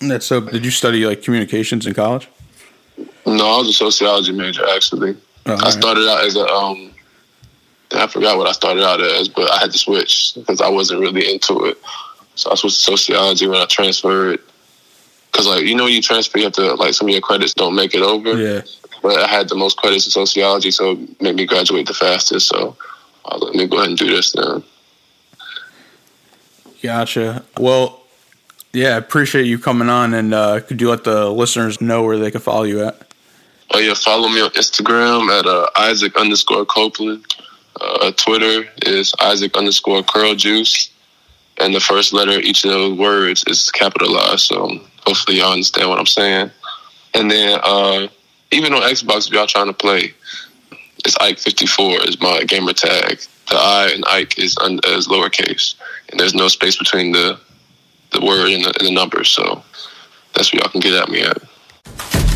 That's 0.00 0.24
so. 0.24 0.40
Did 0.40 0.64
you 0.64 0.70
study 0.70 1.04
like 1.04 1.20
communications 1.20 1.86
in 1.86 1.92
college? 1.92 2.28
No, 3.26 3.44
I 3.46 3.58
was 3.58 3.68
a 3.68 3.72
sociology 3.74 4.32
major 4.32 4.66
actually. 4.74 5.18
Oh, 5.44 5.52
I 5.52 5.56
right. 5.56 5.72
started 5.72 6.08
out 6.08 6.24
as 6.24 6.34
a 6.34 6.46
um 6.46 6.94
I 7.98 8.06
forgot 8.06 8.38
what 8.38 8.46
I 8.46 8.52
started 8.52 8.84
out 8.84 9.00
as, 9.00 9.28
but 9.28 9.50
I 9.50 9.58
had 9.58 9.72
to 9.72 9.78
switch 9.78 10.32
because 10.34 10.60
I 10.60 10.68
wasn't 10.68 11.00
really 11.00 11.30
into 11.32 11.64
it. 11.66 11.78
So 12.34 12.50
I 12.50 12.54
switched 12.54 12.76
to 12.76 12.82
sociology 12.82 13.46
when 13.46 13.60
I 13.60 13.66
transferred. 13.66 14.40
Cause 15.32 15.46
like 15.46 15.64
you 15.64 15.74
know, 15.74 15.84
when 15.84 15.92
you 15.92 16.02
transfer, 16.02 16.38
you 16.38 16.44
have 16.44 16.54
to 16.54 16.74
like 16.74 16.94
some 16.94 17.08
of 17.08 17.12
your 17.12 17.20
credits 17.20 17.54
don't 17.54 17.74
make 17.74 17.94
it 17.94 18.02
over. 18.02 18.36
Yeah. 18.36 18.62
But 19.02 19.18
I 19.18 19.28
had 19.28 19.48
the 19.48 19.54
most 19.54 19.76
credits 19.76 20.06
in 20.06 20.10
sociology, 20.10 20.70
so 20.70 20.92
it 20.92 21.20
made 21.20 21.36
me 21.36 21.46
graduate 21.46 21.86
the 21.86 21.94
fastest. 21.94 22.48
So 22.48 22.76
let 23.36 23.54
me 23.54 23.66
go 23.66 23.76
ahead 23.76 23.90
and 23.90 23.98
do 23.98 24.06
this 24.06 24.32
then. 24.32 24.62
Gotcha. 26.82 27.44
Well, 27.58 28.02
yeah, 28.72 28.94
I 28.94 28.96
appreciate 28.96 29.46
you 29.46 29.58
coming 29.58 29.88
on. 29.88 30.14
And 30.14 30.34
uh, 30.34 30.60
could 30.60 30.80
you 30.80 30.90
let 30.90 31.04
the 31.04 31.30
listeners 31.30 31.80
know 31.80 32.02
where 32.02 32.18
they 32.18 32.30
can 32.30 32.40
follow 32.40 32.64
you 32.64 32.84
at? 32.84 33.12
Oh 33.70 33.78
yeah, 33.78 33.94
follow 33.94 34.28
me 34.28 34.40
on 34.40 34.50
Instagram 34.50 35.28
at 35.38 35.46
uh, 35.46 35.66
Isaac 35.76 36.16
underscore 36.16 36.64
Copeland. 36.64 37.24
Uh, 37.80 38.12
Twitter 38.12 38.68
is 38.86 39.14
Isaac 39.20 39.56
underscore 39.56 40.02
Curl 40.02 40.34
Juice, 40.34 40.90
and 41.58 41.74
the 41.74 41.80
first 41.80 42.12
letter 42.12 42.40
each 42.40 42.64
of 42.64 42.70
those 42.70 42.98
words 42.98 43.44
is 43.46 43.70
capitalized. 43.70 44.40
So 44.40 44.80
hopefully 45.06 45.38
y'all 45.38 45.52
understand 45.52 45.88
what 45.88 45.98
I'm 45.98 46.06
saying. 46.06 46.50
And 47.14 47.30
then 47.30 47.58
uh, 47.62 48.08
even 48.50 48.72
on 48.72 48.82
Xbox, 48.82 49.26
if 49.26 49.32
y'all 49.32 49.46
trying 49.46 49.66
to 49.66 49.72
play, 49.72 50.14
it's 51.04 51.16
Ike54 51.18 52.08
is 52.08 52.20
my 52.20 52.42
gamer 52.44 52.72
tag. 52.72 53.20
The 53.48 53.56
I 53.56 53.90
and 53.94 54.04
Ike 54.06 54.38
is 54.38 54.56
un- 54.60 54.80
is 54.84 55.08
lowercase, 55.08 55.74
and 56.10 56.20
there's 56.20 56.34
no 56.34 56.48
space 56.48 56.76
between 56.76 57.12
the 57.12 57.40
the 58.10 58.20
word 58.20 58.50
and 58.50 58.64
the, 58.64 58.74
and 58.78 58.88
the 58.88 58.92
number. 58.92 59.24
So 59.24 59.62
that's 60.34 60.52
where 60.52 60.60
y'all 60.60 60.70
can 60.70 60.80
get 60.80 60.94
at 60.94 61.08
me 61.08 61.22
at. 61.22 62.27